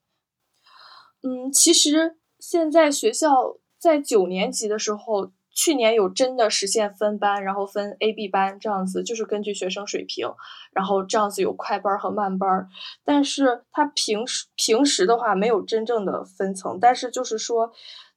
[1.22, 10.28] 嗯，其实现在学校在九年级的时候，去年有真的实现分班，然后分 A、B 班这样子，就是根据学生水平，
[10.74, 12.68] 然后这样子有快班和慢班。
[13.06, 17.72] 但是他平时平时的话没有真正的分层，但是就是说，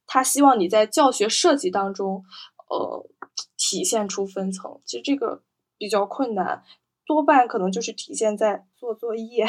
[0.05, 2.23] 他希望你在教学设计当中，
[2.69, 3.09] 呃，
[3.57, 4.81] 体现出分层。
[4.85, 5.41] 其实这个
[5.77, 6.63] 比较困难。
[7.05, 9.43] 多半可能就是体现在做作业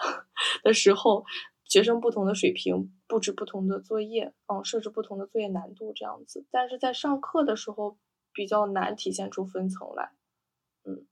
[0.64, 1.24] 的时候，
[1.68, 6.46] 学生不同的水平布置不同的作业，嗯，设置不同的作业难度这样子。
[6.50, 7.98] 但是在上课的时候
[8.32, 10.10] 比较难体现出分层来，
[10.84, 11.06] 嗯。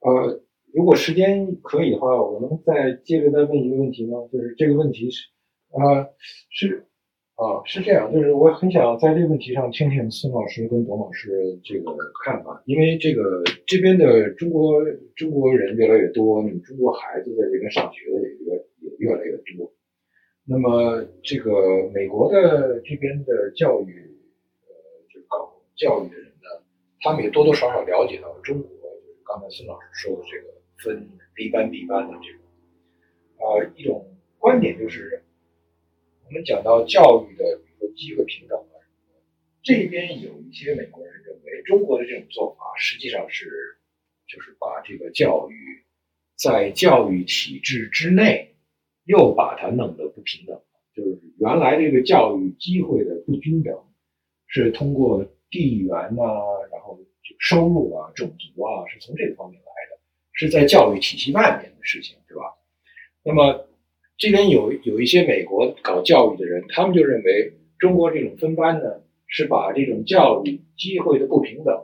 [0.00, 4.18] 呃，如果时间可以的话，我能再接着再问一个问题吗？
[4.32, 5.28] 就是这个问题是，
[5.70, 6.14] 呃，
[6.50, 6.86] 是。
[7.34, 14.84] 啊，是这样，就是我很想在这个问题上听听孙老师跟董老师这个看法，因为这个这边的中国
[15.16, 18.41] 中国人越来越多，你们中国孩子在这边上学的也
[19.02, 19.74] 越来越多。
[20.44, 24.16] 那么这个美国的这边的教育，
[24.66, 24.72] 呃，
[25.12, 26.62] 就搞教育的人呢，
[27.00, 30.46] 他们也多多少少了解到中国，就是刚才孙老师说的这个
[30.82, 32.38] 分 B 班 B 班的这个，
[33.44, 35.24] 啊，一种观点就是。
[36.24, 38.74] 我们讲到教育的，比如说机会平等啊。
[39.62, 43.50] 这边有一些美国人认为，中国的这种做法实际上是
[44.26, 45.84] 就是把这个教育
[46.36, 48.51] 在教育体制之内
[49.04, 50.60] 又把它弄得不平等，
[50.94, 53.76] 就是原来这个教育机会的不均等
[54.46, 56.22] 是通过地缘呐、
[56.70, 56.98] 然后
[57.38, 60.00] 收入啊、种族啊，是从这个方面来的，
[60.32, 62.44] 是在教育体系外面的事情，对吧？
[63.24, 63.68] 那么
[64.16, 71.74] 这边有有一些美国搞教育的人，他们就认为中国这种分班呢，是把这种教育机会的不平等，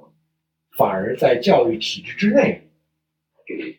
[0.77, 2.63] 反而在教育体制之内
[3.47, 3.79] 给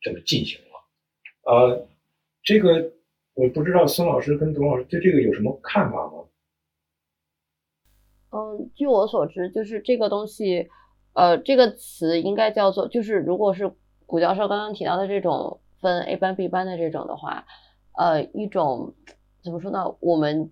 [0.00, 1.52] 这么进行了。
[1.52, 1.88] 呃，
[2.48, 2.90] 这个
[3.34, 6.12] 我不知道孙老师跟董老师对这个有什么看法吗？
[8.30, 10.66] 嗯，据我所知，就是这个东西，
[11.12, 13.70] 呃，这个词应该叫做，就是如果是
[14.06, 17.44] 古教授刚刚提到的这种分 A 班、B 班的这种的话，
[17.98, 18.94] 呃，一种
[19.42, 19.84] 怎么说呢？
[20.00, 20.50] 我们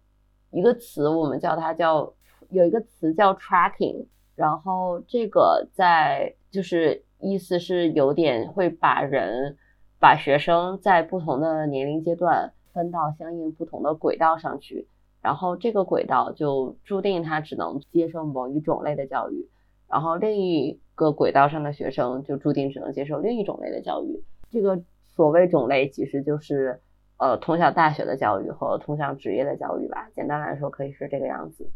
[0.51, 2.13] 一个词，我们叫它叫
[2.51, 9.57] 有一个词叫 tracking，然后这个在就是意思是有点会把人
[9.99, 14.87] 把学生在不同的年龄阶段分到相应不同的轨道上去。
[15.23, 19.49] 然后这个轨道就注定他只能接受某一种类的教育，
[19.89, 24.23] 然后另一个轨道上的学生就注定只能接受另一种类的教育。
[24.51, 26.81] 这个所谓种类其实就是
[27.17, 30.09] 呃通向大学的教育和通向职业的教育吧。
[30.15, 31.69] 简单来说可以是这个样子。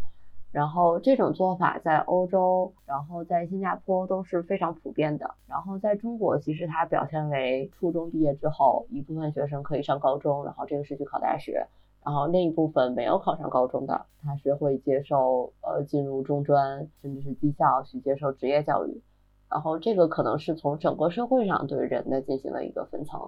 [0.53, 5.35] 然后这种做法在欧洲，然后在新加坡都是非常普遍的。
[5.47, 11.67] 然后在中国，其实它表现为初中毕业之后，一部分学生可以上高中，然后这个是去考大学。
[12.05, 19.03] 然后另一部分没有考上高中的，他是会接受呃进入中专甚至是技校去接受职业教育。
[19.51, 23.21] 然后这个可能是从整个社会上对人的进行了一个分层。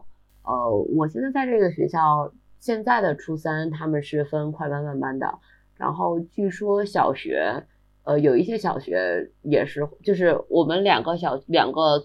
[0.45, 5.39] 呃，我现在在这个学校，现在的初三他们是分快班慢班的。
[5.77, 7.65] 然后据说小学，
[8.05, 12.05] 呃，有一些小学也是，就是我们两个小两个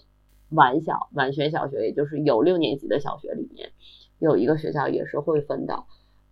[0.50, 3.70] 晚小晚学小学，也就是有六年级的小学里面，
[4.20, 5.84] 有一个学校也是会分的。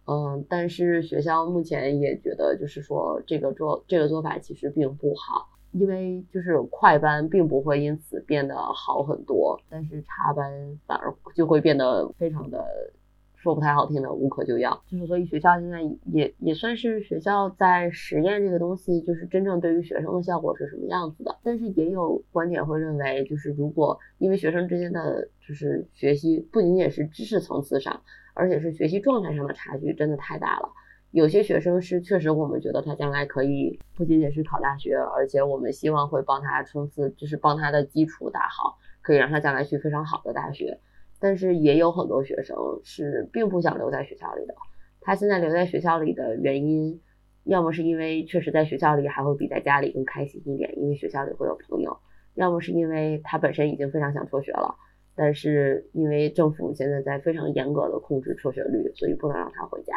[0.08, 12.64] 嗯，但是学校目前也觉得，就是说这个做这个做法其实并不好，因为就是快班并不会因此变得好很多，但是差班反而就会变得非常的
[13.46, 14.84] 说不太好听的无可救药。
[14.88, 21.38] 就是所以学校现在也也算是学校在实验这个东西，就是真正对于学生的效果是什么样子的。
[21.44, 28.02] 但是也有观点会认为，就是如果因为学生之间的就是学习不仅仅是知识层次上。
[28.38, 30.68] 而且是学习状态上的差距真的太大了。
[31.12, 40.78] 有些学生是确实，我们觉得他将来可以不仅仅是考大学，而且我们希望会帮他冲刺，就是帮他的基础打好，可以让他将来去非常好的大学。
[41.20, 44.54] 但是也有很多学生是并不想留在学校里的。
[45.02, 47.02] 他现在留在学校里的原因，
[47.44, 51.92] 要么是因为确实在学校里还会比在家里更开心一点，因为学校里会有朋友；
[52.34, 54.76] 要么是因为他本身已经非常想辍学了。
[55.18, 59.94] 但是因为政府现在在非常严格的控制辍学率，所以不能让他回家，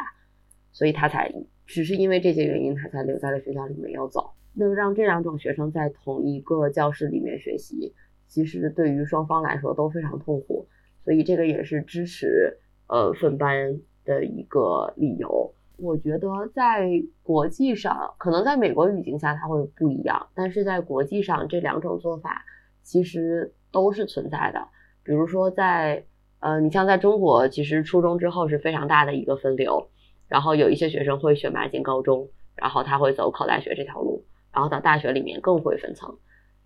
[0.71, 1.33] 所以他才
[1.67, 4.31] 只是因为这些原因，他才留在了学校里没有走。
[4.55, 7.93] 那么让这两种学生在同一个教室里面学习，
[8.29, 10.69] 其实对于双方来说都非常痛苦，
[11.09, 15.55] 所以这个也是支持呃分班的一个理由。
[15.79, 16.87] 我觉得在
[17.23, 22.45] 国际上，可能在美国语境下它会不一样，但是在国际上这两种做法
[22.83, 24.69] 其实都是存在的。
[25.03, 26.05] 比如说，在
[26.41, 29.89] 呃，你像在中国，其实初中之后是非常大的一个分流，
[30.29, 36.19] 然后有一些学生会选拔进高中，然后他会走考大学这条路，然后到大学里面更会分层，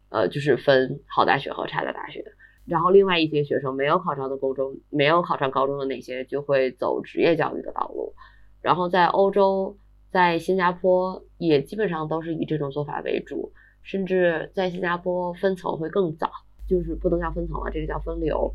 [0.08, 2.24] 呃，就是分好大学和差的大学。
[2.64, 8.12] 然后另外一些学生没有考上的高中，没有考上高中的那些就会走职业教育的道路。
[8.60, 9.76] 然后在欧洲，
[10.10, 13.52] 在新加坡也基本上都是以这种做法为主，
[13.82, 16.30] 甚至在新加坡分层会更早。
[16.68, 18.50] 就是不能叫分层了，这个叫分流，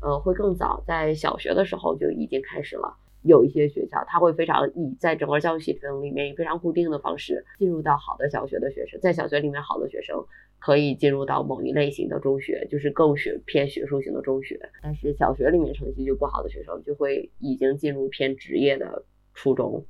[0.00, 2.96] 呃，会更早，在小学的时候就已经开始了。
[3.22, 10.24] 有一些学校，它会非常以在整个教育系统里面以非常固定的方式进入到好的小学的学生，在小学里面好的学生
[10.60, 14.60] 可以进入到某一类型的中学，就是更学偏学术型的中学。
[14.82, 19.04] 但是小学里面成绩就不好的学生，就会已经进入偏职业的
[19.34, 19.84] 初中。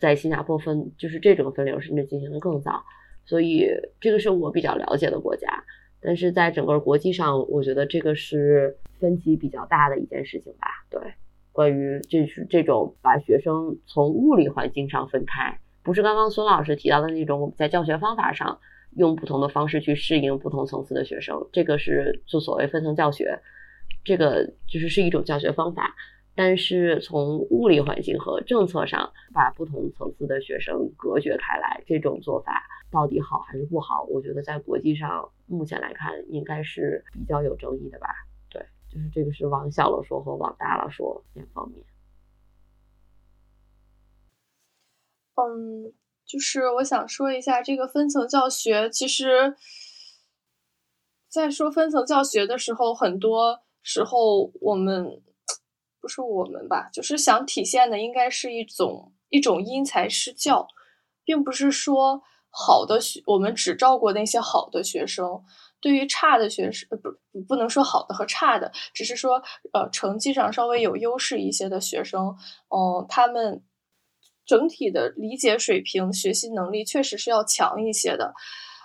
[0.00, 2.82] 在新加坡分就是这种分流甚至进行的更早，
[3.24, 3.68] 所以
[4.00, 5.62] 这个是我比较了解的国家。
[6.00, 10.66] 但是在整个国际上，我觉得这个是分歧比较大的一件事情吧。
[10.90, 11.00] 对，
[11.52, 18.58] 关于这是这种把学生从物理环境上分开，不是刚刚孙老师提到的那种我们在教学方法上
[18.96, 23.40] 用不同的方式去适应不同层次的学生，这个是就所谓分层教学，
[24.04, 25.94] 这个就是是一种教学方法。
[26.34, 34.04] 但是从物理环境和政策上把不同层次的学生隔绝开来，这种做法到底好还是不好？
[34.04, 38.08] 我觉得在国际上目前来看，应该是比较有争议的吧。
[38.48, 41.84] 对，就是这个是往小了说和往大了说两方面。
[45.34, 45.92] 嗯，
[46.32, 49.54] 就是我想说一下这个分层教学，其实，
[51.28, 55.20] 在说分层教学的时候，很多时候我们。
[56.00, 60.66] 不是我们吧，就是想体现的应该是一种一种因材施教，
[61.22, 62.20] 并不是说
[62.50, 65.44] 好的学我们只照顾那些好的学生，
[65.80, 69.40] 对于差的学生不不能说好的和差的，只是说
[69.72, 72.36] 呃成绩上稍微有优势一些的学生，
[72.70, 73.62] 嗯，他们
[74.44, 78.34] 整体的理解水平、学习能力确实是要强一些的，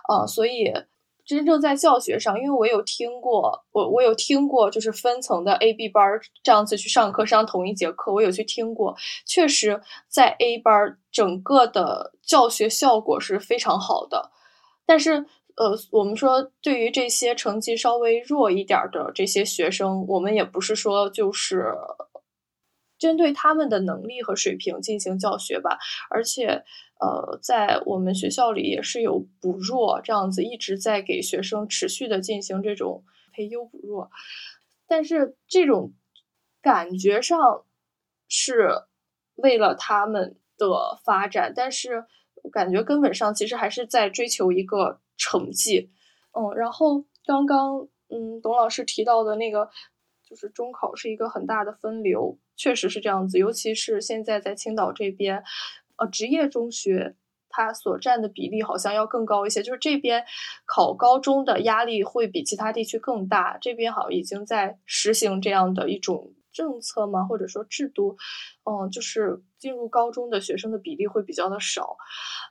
[0.10, 0.74] 呃，所以。
[1.28, 6.02] 真正在教学上，因为我有听过，我我有听过，就是分层的 A、B 班
[6.42, 8.96] 这样子去上课上同一节课，我有去听过，
[9.26, 14.32] 确实在 A 班整个的教学效果是非常好的。
[14.86, 15.26] 但是，
[15.58, 21.76] 呃，我们说对于这些成绩稍微弱一点的这些学生，我们也不是说就是
[22.98, 25.78] 针对他们的能力和水平进行教学吧，
[26.10, 26.64] 而且。
[27.00, 34.10] 呃，在我们学校里也是有补弱这样子，一直在给学生持续的进行这种培优补弱，
[34.88, 35.94] 但是这种
[36.60, 37.38] 感觉上
[38.28, 38.72] 是
[39.36, 42.06] 为了他们的发展，但是
[42.52, 45.92] 感觉根本上其实还是在追求一个成绩。
[46.32, 49.70] 嗯，然后刚刚嗯，董老师提到的那个，
[50.28, 55.44] 就是中考是一个很大的分流，确实是这样子，尤其是现在在青岛这边。
[56.00, 57.16] 呃，职业中学
[57.50, 60.24] 它所占的比例好像要更高一些，就是这边
[60.68, 63.58] 考高中的压力会比其他地区更大。
[63.60, 67.24] 这边好像已经在实行这样的一种政策吗？
[67.24, 68.16] 或者说制度？
[68.70, 71.98] 嗯，就是进入高中的学生的比例会比较的少。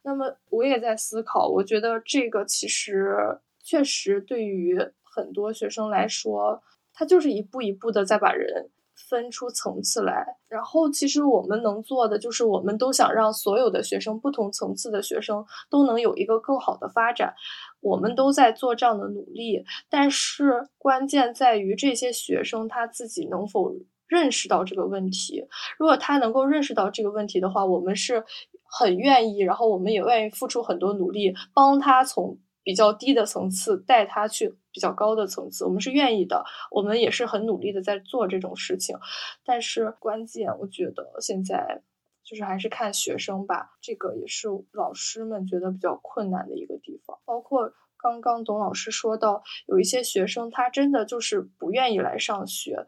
[0.03, 3.17] 那么我也在思考，我觉得这个其实
[3.63, 6.61] 确实对于很多学生来说，
[6.93, 8.71] 他就是一步一步的在把人。
[9.09, 17.35] 分出层次来，然后其实我们能做的就是，我们都想让所有的学生，不同层次的学生都能有一个更好的发展，
[17.81, 19.65] 我们都在做这样的努力。
[19.91, 23.73] 但是关键在于这些学生他自己能否
[24.07, 25.47] 认识到这个问题。
[25.79, 28.25] 如果他能够认识到这个问题的话，我们是
[28.65, 32.39] 很愿意，然后我们也愿意付出很多努力，帮他从。
[32.67, 38.95] 比较低的层次带他去比较高的层次，我们是愿意的，我们也是很努力的在做这种事情。
[39.43, 41.81] 但是关键，我觉得现在
[42.23, 47.17] 就是还是看学生吧，这个也是老师们觉得比较困难的一个地方。
[47.25, 52.87] 包括刚刚董老师说到，有一些学生他真的就是不愿意来上学，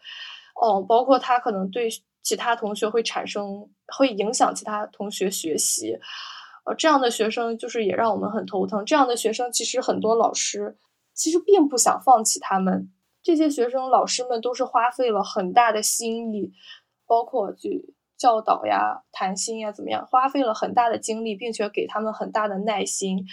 [0.61, 1.89] 哦，包括他可能对
[2.21, 5.99] 其他同学会产生会影响其他同学学习。
[6.67, 8.85] 呃，这样的学生就是也让我们很头疼。
[8.85, 10.77] 这样的学生其实很多老师
[11.19, 12.91] 其实并不想放弃他们。
[13.23, 16.53] 这些学生老师们都是花费了很大的心力，
[17.07, 23.27] 包括去教导呀、谈心呀，怎么样，花费了很大的精力，并且给他们很大的耐心，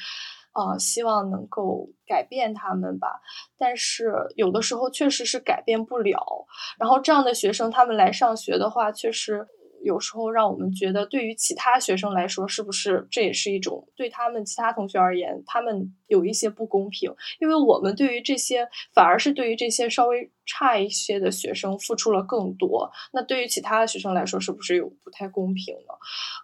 [0.52, 3.22] 啊，希望能够改变他们吧。
[3.58, 6.48] 但是有的时候确实是改变不了。
[6.80, 9.48] 然后这样的学生他们来上学的话，确实。
[9.86, 17.14] 有时候让我们觉得，对于其他学生来说，是不是这也是一种对他们其他同学而言，他们有一些不公平？
[17.40, 22.89] 因为我们对于这些，反而是对于这些稍微差一些的学生付出了更多。
[23.14, 25.93] 那对于其他的学生来说，是不是有不太公平呢？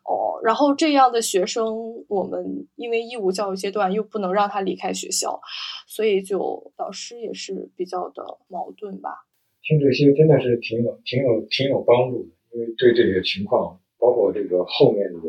[0.06, 1.65] 哦，然后这样的学生，
[2.07, 5.41] 我们因为义务教育阶段又不能让他离开学校，
[5.88, 9.26] 所以就导师也是比较的矛盾吧。
[9.64, 12.30] 听这些真的是挺有、挺有、挺有帮助的。
[12.53, 15.19] 因为对这个情况，包括这个后面的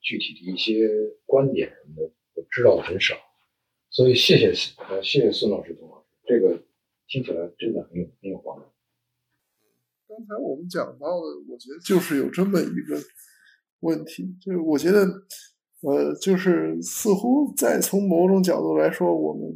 [0.00, 0.88] 具体的一些
[1.24, 3.14] 观点什么的，我知道的很少，
[3.88, 4.52] 所以谢谢
[4.88, 6.60] 呃谢谢孙老师、董老师，这个
[7.06, 8.64] 听起来真的很有很有帮助。
[10.08, 13.00] 刚才我们讲到的，我觉得就是有这么一个
[13.80, 15.06] 问题，就是我觉得
[15.82, 19.54] 呃，就是似乎在从某种角度来说，我们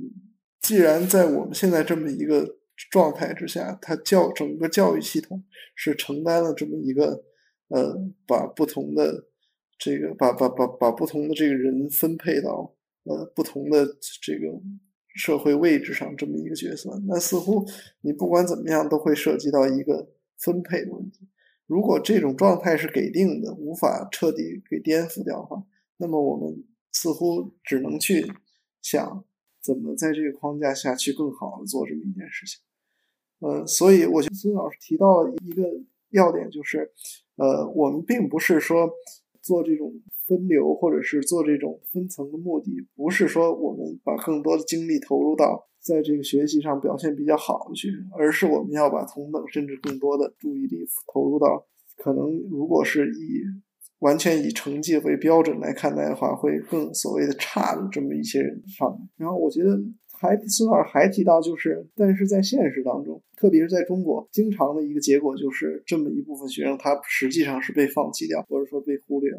[0.60, 2.55] 既然在我们现在这么一个。
[2.90, 5.42] 状态之下，他教整个教育系统
[5.74, 7.24] 是承担了这么一个，
[7.68, 7.96] 呃，
[8.26, 9.26] 把不同的
[9.78, 12.74] 这个把把把把不同的这个人分配到
[13.04, 13.86] 呃不同的
[14.22, 14.46] 这个
[15.14, 17.00] 社会位置上这么一个角色。
[17.06, 17.64] 那似乎
[18.02, 20.08] 你不管怎么样都会涉及到一个
[20.38, 21.26] 分配的问题。
[21.66, 25.62] 如果这种状态是给定的，无法彻底给颠覆掉的话，
[25.96, 28.30] 那么我们似乎只能去
[28.82, 29.24] 想
[29.66, 32.60] 怎么在这个框架下去更好的做这么一件事情。
[33.40, 35.62] 呃，所以我觉得孙老师提到一个
[36.10, 36.90] 要点就是，
[37.34, 38.88] 呃，我们并不是说
[39.42, 39.92] 做这种
[40.26, 51.66] 分流或者是做这种分层的目的，不是说我们把更多的精力投入到在这个学习上表现比较好的学生，而是我们要把同等甚至更多的注意力投入到
[51.96, 53.42] 可能如果是以
[54.00, 59.08] 完全以成绩为标准来看待的话，会更所谓的差的这么一些人上面。
[59.16, 59.78] 然后我觉得。
[60.18, 69.30] 还孙老师还提到，就是但是在现实当中，特别是在中国，经常的一个结果就是这么一部分学生，他实际上是被放弃掉，或者说被忽略，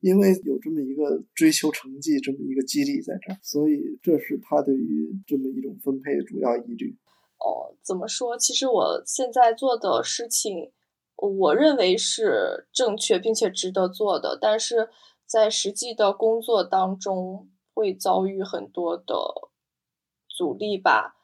[0.00, 6.96] 因为有这么一个追求成绩这么一个激励在这儿，所以这是他对于这么一种分配的主要依据。
[7.38, 8.36] 哦，怎么说？
[8.36, 10.72] 其实我现在做的事情，
[11.16, 14.90] 我认为是正确并且值得做的，但是
[15.26, 19.14] 在实际的工作当中会遭遇很多的。
[20.36, 21.14] 阻力吧，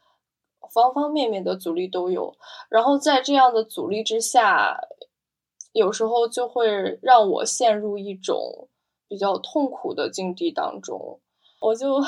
[0.72, 2.36] 方方面面的阻力都有。
[2.68, 4.78] 然后在这样的阻力之下，
[5.72, 8.68] 有时候就会让我陷入一种
[9.08, 11.20] 比较痛苦的境地当中。
[11.60, 12.00] 我就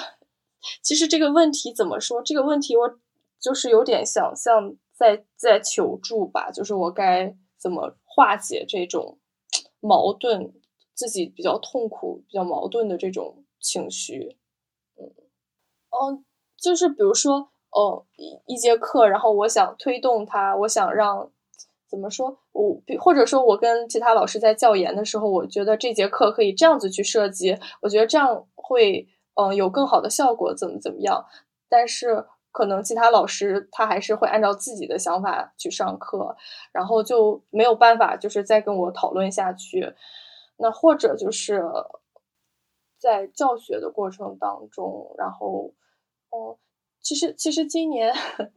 [0.81, 2.23] 其实这个问题怎么说？
[2.23, 2.99] 这个问题我
[3.41, 9.19] 就是有点想向在在求助吧，就是我该怎么化解这种
[9.79, 10.53] 矛盾，
[10.95, 14.37] 自己比较痛苦、比较矛盾的这种情绪。
[14.99, 15.07] 嗯，
[15.91, 16.25] 哦。
[16.63, 21.29] 就是比如说，哦，一一节课，然后我想推动它，我想让
[21.89, 31.27] 怎么说，我或者说我跟其他老师在教研的时候，我觉得这节课可以这样子去设计，我觉得这样会嗯有更好的效果，怎么怎么样？
[31.69, 36.37] 但是可能其他老师他还是会按照自己的想法去上课，
[36.71, 39.95] 然后就没有办法就是再跟我讨论下去。
[40.59, 41.63] 那或者就是
[42.99, 45.73] 在教学的过程当中，然后。
[46.35, 46.57] 哦，
[47.03, 48.11] 其实其实今年，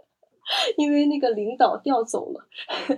[0.77, 2.47] 因为那个领导调走了，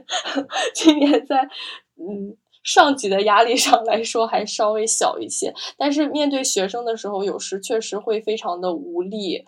[0.75, 1.49] 今年在
[1.95, 9.47] 嗯上级的压力上来说还稍微小一些，但是面对学生的时候，有时确实会非常的无力。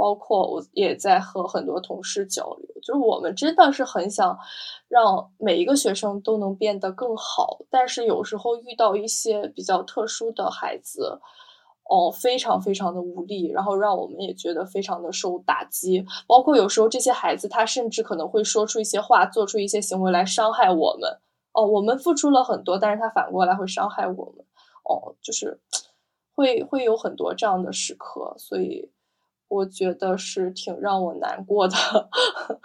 [0.00, 4.34] 包括我也在和很多同事交流，就是我们真的是很想
[4.88, 11.20] 让每一个学生都能变得更好，但是有时候遇到一些比较特殊的孩子。
[11.92, 16.06] 哦，非常非常的无力，然后让我们也觉得非常的受打击。
[16.28, 21.10] 包括有时候这些孩子，他甚至可能会说出一些话，做出一些行为来伤害我们。
[21.52, 24.46] 哦，我们付出了很多，但是他反过来会伤害我们。
[24.84, 25.58] 哦，就是
[26.32, 28.88] 会会有很多这样的时刻，所以
[29.50, 31.76] 我觉得是挺让我难过的。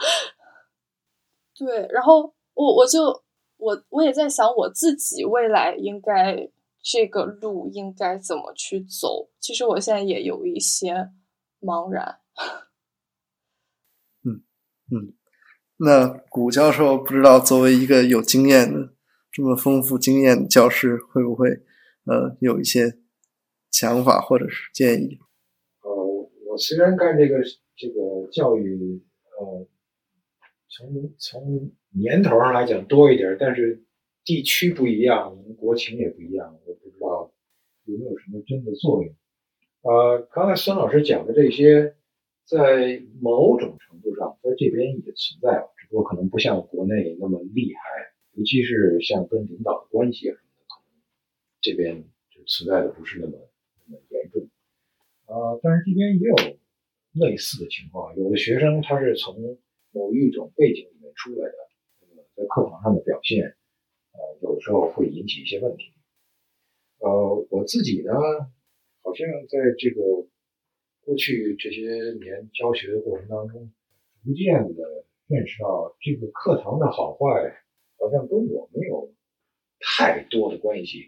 [1.54, 3.24] 对，然后我我就
[3.58, 6.50] 我我也在想，我自己未来应该。
[6.88, 9.32] 这个路应该怎么去走？
[9.40, 11.10] 其实我现在也有一些
[11.60, 12.20] 茫然。
[14.24, 14.44] 嗯
[14.92, 15.16] 嗯，
[15.78, 18.94] 那古教授不知道作为一个有经验的、
[19.32, 21.50] 这么丰富经验的教师，会不会
[22.06, 23.00] 呃有一些
[23.72, 25.18] 想法或者是建议？
[26.56, 27.44] 我虽然干这个
[27.76, 29.04] 这个教育，
[29.38, 29.68] 呃，
[30.70, 33.82] 从从年头上来讲多一点，但是。
[34.28, 37.32] 地区不一样，国情也不一样，我不知道
[37.84, 39.14] 有没有什么真的作用。
[39.84, 41.96] 呃，刚才孙老师讲的这些，
[42.44, 47.82] 在某种程度上，在这边也存在，只不过可能不像国内那么厉害，
[48.32, 51.04] 尤其是像跟领导的关系什么的，可能
[51.62, 53.38] 这边就存在的不是那么
[53.86, 54.45] 那么严重。
[55.28, 56.36] 呃，但是这边也有
[57.14, 59.58] 类似的情况，有的学生他是从
[59.92, 61.56] 某一种背景里面出来的，
[62.02, 63.56] 那么在课堂上的表现。
[64.12, 65.92] 呃，有时候会引起一些问题。
[67.00, 68.14] 呃，我自己呢，
[69.02, 70.02] 好像在这个
[71.02, 71.82] 过去这些
[72.22, 73.72] 年教学的过程当中，
[74.24, 77.28] 逐渐的认识到，这个课堂的好坏
[77.98, 79.14] 好像跟我没有
[79.80, 81.08] 太多的关系。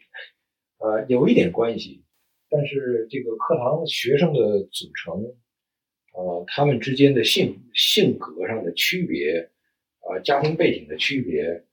[0.80, 2.04] 呃，有一点关系，
[2.50, 5.36] 但是这个课堂学生的组成，
[6.14, 9.50] 呃，他们之间的性性格上的区别，
[10.00, 11.64] 啊，家庭背景的区别。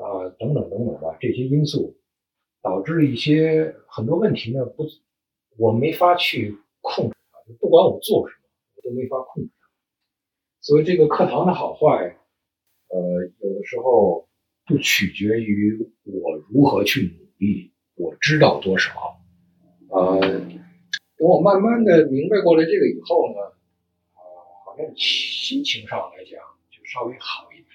[0.00, 1.98] 啊，等等等等吧，这些因素
[2.62, 4.86] 导致一些很多问题呢，不，
[5.56, 7.52] 我没法去控制它。
[7.58, 9.50] 不管我做什么，我都没法控制。
[10.60, 12.16] 所以这个课堂的好坏，
[12.90, 12.98] 呃，
[13.40, 14.28] 有的时候
[14.66, 19.17] 不取决于我如何去努力，我知道多少。
[19.90, 23.40] 呃，等我慢慢的明白过来这个以后呢，
[24.14, 24.20] 呃，
[24.64, 26.40] 好像心情上来讲
[26.70, 27.66] 就稍微好一点，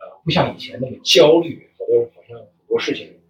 [0.00, 0.20] 呃。
[0.24, 3.20] 不像以前那么焦虑，好多好像很多事情，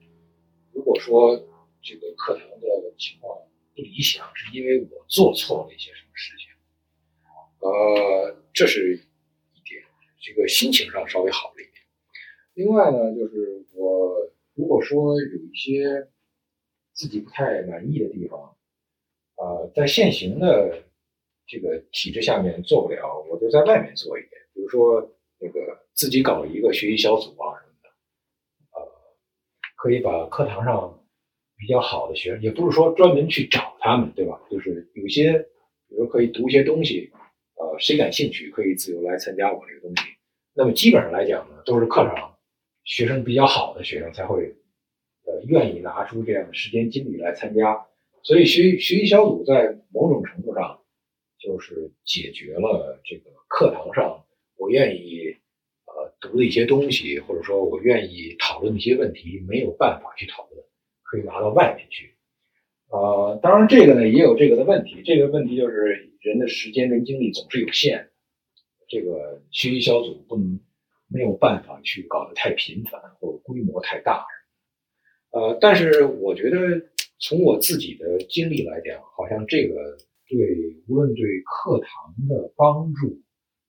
[0.72, 1.36] 如果说
[1.82, 2.66] 这个课堂的
[2.98, 3.38] 情况
[3.74, 6.48] 不理想，是因为我做错了一些什么事情，
[7.60, 8.96] 呃，这是
[9.54, 9.82] 一点，
[10.20, 11.84] 这个心情上稍微好了一点。
[12.54, 16.08] 另外呢，就是我如果说有一些
[16.92, 18.56] 自己不太满意的地方，
[19.36, 20.82] 呃，在现行的
[21.46, 25.00] 这个体制下面做不了，我就在外面做一点，比如说
[25.38, 27.88] 那个自己搞一个学习小组啊什么的，
[28.72, 28.88] 呃，
[29.76, 31.02] 可以把课堂上
[31.56, 34.40] 比较好的学生，也不是说专门去找他们，对吧？
[34.50, 35.32] 就是有些，
[35.88, 37.10] 比如可以读一些东西，
[37.56, 40.02] 呃，谁感兴趣可以自由来参加我这个东西。
[40.52, 42.36] 那么基本上来讲呢，都是课上
[42.84, 44.54] 学生比较好的学生才会，
[45.46, 47.86] 愿意拿出这样的时间精力来参加。
[48.22, 50.80] 所以学学习小组在某种程度上，
[51.38, 54.24] 就是解决了这个课堂上
[54.56, 55.36] 我愿意
[55.86, 60.62] 呃读的一些东西，或者说我愿意讨论的一些问题没有办法去讨论，
[61.02, 62.14] 可以拿到外面去。
[62.92, 68.10] 呃，当然这个呢也有这个的问题，这个问题就是人的时间跟精力总是有限，
[68.88, 70.60] 这个学习小组不能
[71.08, 74.26] 没有办法去搞得太频繁或者规模太大。
[75.30, 76.82] 呃，但是我觉得。
[77.22, 80.38] 从我自己的经历来讲，好像这个对
[80.88, 83.20] 无论对课堂的帮助，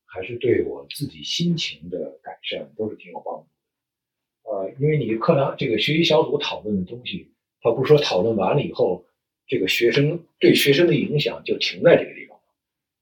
[0.06, 4.50] 还是对我自己心情的改善，都是挺有帮助的。
[4.50, 9.06] 呃，因为你课堂这个学习小组讨论的东西，他不是说讨论完了以后，
[9.48, 12.40] 这个学生对学生的影响就停在这个地方。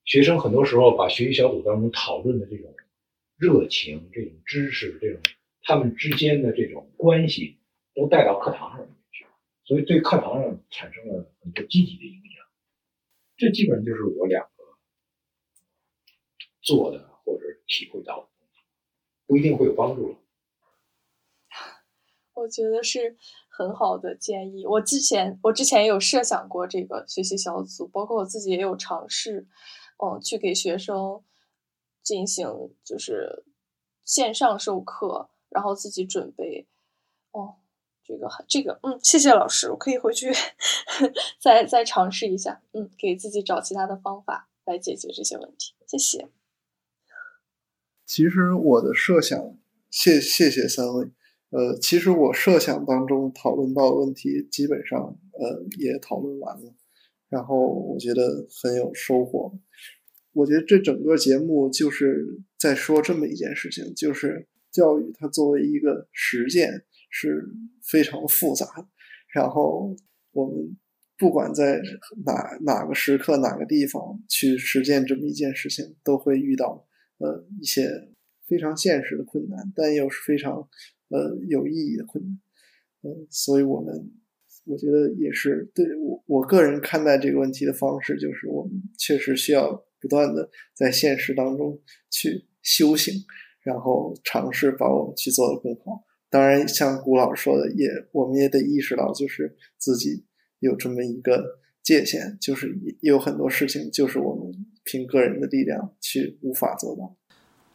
[0.06, 2.74] 学生很多时候把学习小组当中讨论的这种
[3.38, 5.22] 热情、这种知识、这种
[5.62, 7.59] 他们之间的这种关系，
[8.00, 8.88] 都带到课堂上。
[9.66, 12.44] 所以对课堂上产生了很多积极的影响，
[13.38, 14.64] 这基本上就是我两个
[16.60, 18.30] 做的或者体会到的，
[19.28, 20.18] 不一定会有帮助。
[22.34, 23.16] 我觉得是
[23.48, 24.66] 很好的建议。
[24.66, 29.48] 我之前我之前也有设想过这个学习小组，包括我自己也有尝试，
[30.04, 31.24] 嗯，去给学生
[32.02, 32.48] 进行
[32.84, 33.46] 就是
[34.04, 36.68] 线上授课，然后自己准备，
[37.30, 37.58] 哦。
[38.10, 40.32] 这个这个，嗯，谢谢老师，我可以回去
[41.40, 45.76] 再再尝试一下，嗯，给自己找其他的方法来解决这些问题。
[45.86, 46.28] 谢谢。
[48.08, 49.56] 其实我的设想，
[49.92, 51.12] 谢谢谢三位。
[51.52, 55.00] 呃，其实我设想当中讨论到的问题，基本上
[55.34, 56.74] 呃也讨论完了，
[57.30, 59.54] 然后我觉得很有收获。
[60.34, 62.26] 我觉得这整个节目就是
[62.58, 66.86] 在说这么一件事情，就是教育它作为一个实践。
[67.10, 67.44] 是
[67.84, 68.88] 非常复杂的，
[69.34, 69.96] 然后
[70.32, 70.78] 我们
[71.18, 71.82] 不管在
[72.26, 76.88] 哪哪个时刻、哪个地方去实践这么一件事情，都会遇到
[77.18, 77.90] 呃一些
[78.48, 80.70] 非常现实的困难，但又是非常
[81.10, 82.40] 呃有意义的困难。
[83.02, 84.12] 嗯，所以我们
[84.66, 91.80] 我觉得也是对我我个人看待这个问题的方式，就是我们确实需要不断的在现实当中
[92.10, 93.14] 去修行，
[93.64, 96.06] 然后尝试把我们去做的更好。
[96.30, 100.26] 当然，像古老说的，也我们也得意识到，就是自己
[100.60, 107.16] 有这么一个界限，就是有很多事情，就是我们凭个人的力量去无法做到。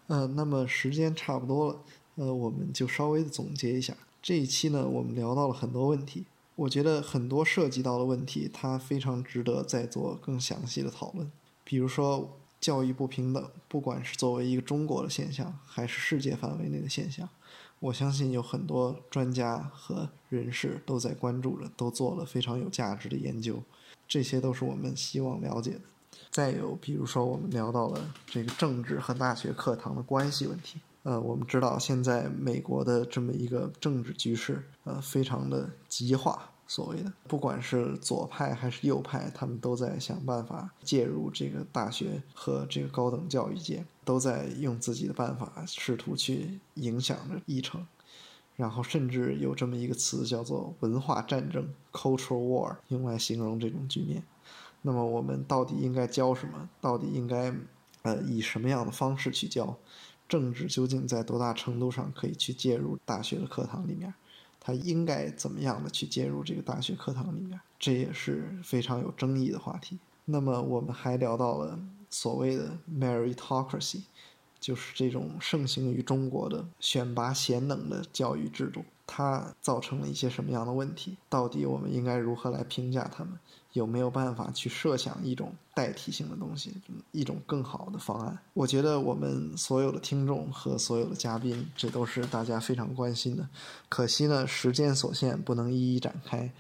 [0.07, 1.83] 嗯，那么时间差不多了，
[2.17, 6.25] 呃，我们就稍微的总结一下这一期呢，我们聊到了很多问题，
[6.55, 11.29] 我觉得很多涉及到的问题，它非常值得再做更详细的讨论。
[11.65, 17.29] 比如说，教育不平等，不管是作为一个中国的现象，还是世界范围内的现象。
[17.85, 23.63] 我相信有很多专家和人士都在关注着，都做了非常有价值的研究，
[24.09, 25.81] 这些都是我们希望了解的。
[26.31, 30.81] 再有，比如说我们聊到了这个政治和大学课堂的关系问题。
[31.03, 36.51] 呃，我们知道现在美国的这么一个政治局势，呃，非常的极化。
[36.67, 47.87] 所谓的，不管是左派还是右派，他们都在想办法介入这个大学和这个高等教育界，都在用自己的办法试图去影响着议程，
[48.57, 54.23] 然后甚至有这么一个词叫做“文化战争 ”（cultural war） 用来形容这种局面。
[54.83, 56.69] 那么，我们到底应该教什么？
[56.81, 57.55] 到底应该
[58.03, 59.77] 呃以什么样的方式去教？
[60.27, 64.13] 政治究竟在多大程度上可以去介入大学的课堂里面？
[64.67, 67.61] 他应该怎么样的去介入这个大学课堂里面？
[67.79, 69.99] 这也是非常有争议的话题。
[70.25, 71.79] 那么我们还聊到了
[72.09, 74.05] 所谓的 meritocracy，
[74.59, 81.19] 就是这种盛行于中国的选拔贤能的教育制度，它造成了一些什么样的问题？
[81.29, 83.39] 到底我们应该如何来评价他们？
[83.75, 86.73] 有没有办法去设想一种代替性的东西，
[87.13, 88.39] 一种更好的方案？
[88.55, 93.47] 我觉得我们所有的听众和所有的嘉宾，这都是大家非常关心的。
[93.89, 96.51] 可惜呢，时间所限，不能一一展开。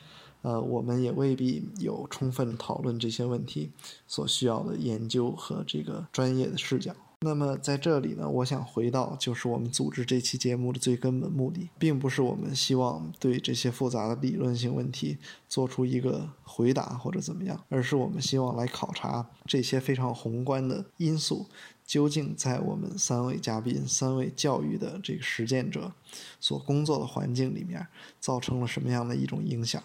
[0.42, 3.70] 呃，我们也未必有充分讨论这些问题
[4.06, 6.94] 所需要的研究和这个专业的视角。
[7.24, 15.16] 那么在这里呢，我想回到就是我们组织这期节目的最根本目的，并不是我们希望对这些复杂的理论性问题
[15.48, 21.46] 做出一个回答或者怎么样，而是我们希望来考察这些非常宏观的因素
[21.86, 25.90] 究竟在我们三位嘉宾、三位教育的这个实践者
[26.38, 27.86] 所工作的环境里面
[28.20, 29.82] 造成了什么样的一种影响。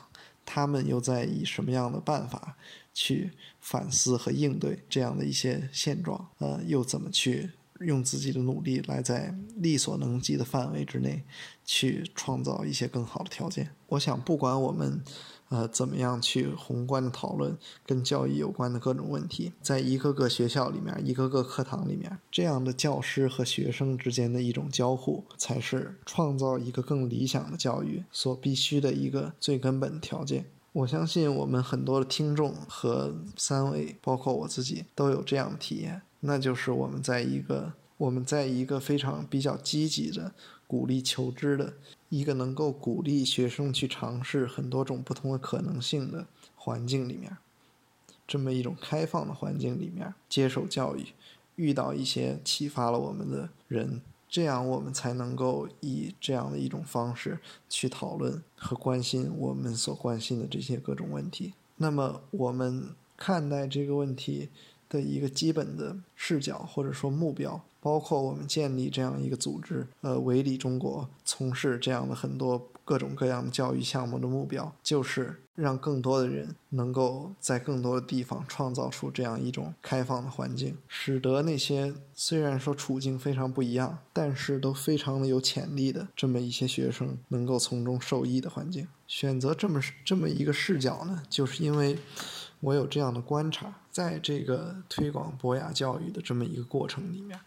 [0.51, 2.57] 他们又在以什么样的办法
[2.91, 3.31] 去
[3.61, 6.29] 反思和应对这样的一些现状？
[6.39, 7.51] 呃，又怎么去
[7.81, 11.23] 用自己的努力来在力所能及的范围之内
[11.63, 13.69] 去创造一些更好的条件？
[13.89, 15.03] 我想，不管我们。
[15.49, 19.51] 呃，怎么样去宏观的讨论跟教育有关的各种问题？
[19.61, 30.45] 在一个个学校里面，一个个课堂里面，这样的教师和学生之间的一种交互，才是创造一个更理想的教育所必须的一个最根本的条件。
[30.71, 40.31] 我相信我们很多的听众和三位，包括我自己，都有这样的体验，那就是我们在一个我们在一个非常比较积极的
[40.67, 41.73] 鼓励求知的。
[42.09, 46.25] 一个能够鼓励学生去尝试很多种不同的可能性的
[46.55, 47.37] 环境里面，
[48.27, 51.07] 这么一种开放的环境里面接受教育，
[51.55, 61.53] 遇到一些启发了我们的人，这样我们才能够以这样的一种方式去讨论和关心我们所关心的这些各种问题。
[61.77, 64.49] 那么我们看待这个问题
[64.89, 67.63] 的一个基本的视角或者说目标。
[67.81, 88.87] 包括我们建立这样一个组织，呃，维理中国从事这样的很多各种各样的教育项目的目标，就是让更多的人能够在更多的地方创造出这样一种开放的环境，使得那些虽然说处境非常不一样，但是都非常的有潜力的这么一些学生能够从中受益的环境。
[89.07, 91.97] 选择这么这么一个视角呢，就是因为
[92.59, 97.39] 我有这样的观察，在这个推广博雅教育的这么一个过程里面。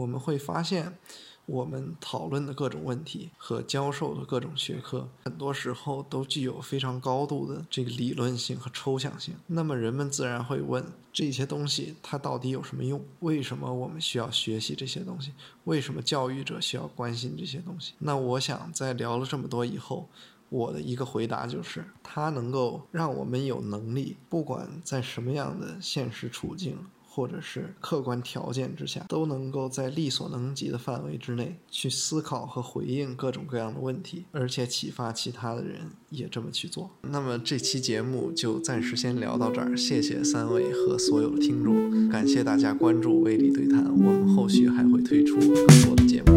[0.00, 0.96] 我们会发现，
[1.44, 9.34] 我们讨论的各种问题和教授的各种学科，很多时候都具有非常高度的这个理论性和抽象性。
[9.46, 10.82] 那么人们自然会问：
[11.12, 13.04] 这些东西它到底有什么用？
[13.18, 15.32] 为什么我们需要学习这些东西？
[15.64, 17.92] 为什么教育者需要关心这些东西？
[17.98, 20.08] 那我想在聊了这么多以后，
[20.48, 26.78] 我的一个回答就是：它能够让我们有能力，不管在什么样的现实处境。
[27.20, 36.90] 或者是客观条件之下，都能够在力所能及的范围之内去思考和回应各种各样的问题，而且启发其他的人也这么去做。
[37.02, 46.30] 那么这期节目就暂时先聊到这儿，谢谢三位和所有的听众，感谢大家关注《微力对谈》，我们后续还会推出更多的节目。